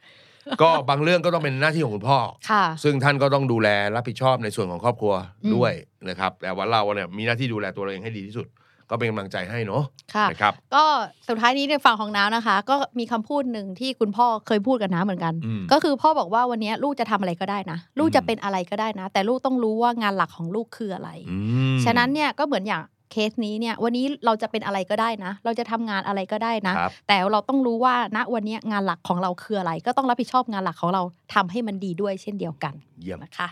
[0.63, 2.19] ก็บางเรื่องก็ต้องเป็นหน้าที่ของคุณพ่อ
[2.51, 5.73] ค่ะซึ่งท่านก็ต้องดูแลรับผิดชอบในส่วนของครอบครัวอืมด้วย
[6.09, 8.49] นะครับ แต่ว่าเราเนี่ยมีหน้าที่ดูแลตัวเราเองให้ดีที่สุด
[8.91, 10.85] ก็เป็นกำลังใจให้เนาะค่ะนะครับ ก็
[11.29, 21.37] สุดท้ายนี้ในฝั่งของน้านะคะ ก็มีคำพูดหนึ่งที่คุณพ่อเคยพูดกับน้าเหมือนกันอืมก็คือพ่อบอกว่าวันนี้ลูกจะทำอะไรก็ได้นะ ลูกอืมจะเป็นอะไรก็ได้นะ แต่ลูกต้องรู้ว่างานหลักของลูกคืออะไรอื
[21.75, 31.03] มฉะนั้นเนี่ยก็เหมือนอย่าง เคสนี้เนี่ยวันนี้เราจะเป็นอะไรก็ได้นะ เราจะทำงานอะไรก็ได้นะครับแต่เราต้องรู้ว่าณวันนี้งานหลักของเราคืออะไร ก็ต้องรับผิดชอบงานหลักของเรา
[31.35, 33.49] ทำให้มันดีด้วยเช่นเดียวกันเยี่ยมนะคะ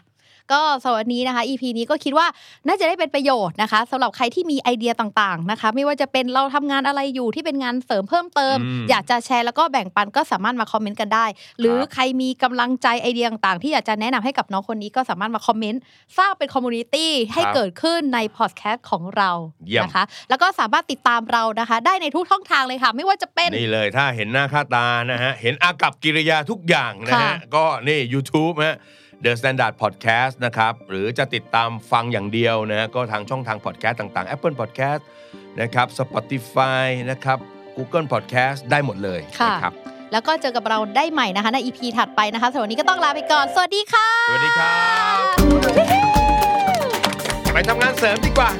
[0.52, 2.26] ก็สำหรับวันนี้นะคะ EP นี้ก็คิดว่า
[2.66, 11.26] น่าจะได้เป็นประโยชน์นะคะสำหรับใครที่มีไอเดียต่างๆนะคะ ไม่ว่าจะเป็นเราทำงานอะไรอยู่ที่เป็นงานเสริมเพิ่มเติมอืมอยากจะแชร์แล้วก็แบ่งปันก็สามารถมาคอมเมนต์กันได้
[11.58, 15.80] หรือครับใครมีกำลังใจไอเดียต่างๆ ที่อยากจะแนะนำให้กับน้องคนนี้ก็สามารถมาคอมเมนต์
[16.18, 19.30] สร้างเป็น community ให้ครับเกิดขึ้นในพอดแคสต์ของเรา
[19.66, 28.76] เยี่ยมนะคะ แล้วก็สามารถติดตามเรานะคะ ได้ในทุกช่องทางเลยค่ะ ไม่ว่าจะเป็นนี่เลยถ้าเห็นหน้าค่าตานะฮะเห็นอากัปกิริยาทุกอย่างนะฮะค่ะก็นี่ YouTube ฮะ
[29.24, 35.02] The Standard Podcast นะครับ หรือจะติดตามฟังอย่างเดียวนะฮะก็ทางช่องทาง podcast ต่างๆ Apple Podcast
[35.61, 37.38] นะครับ Spotify นะครับ
[37.76, 39.74] Google Podcast ได้หมดเลยค่ะนะครับ
[40.12, 44.80] แล้วก็เจอกับเราได้ใหม่นะคะใน EP ถัดไปนะคะสำหรับวันนี้ก็ต้องลาไปก่อน สวัสดีค่ะ สวัสดีครั
[45.22, 45.24] บ
[47.54, 48.50] ไปทำงานเสริมดีกว่า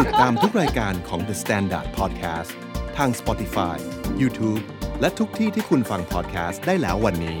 [0.00, 2.50] ติดตามทุกรายการของ The Standard Podcast
[2.96, 3.76] ทาง Spotify,
[4.20, 4.62] YouTube
[5.00, 7.40] และทุกที่ที่คุณฟัง podcast ได้แล้ววันนี้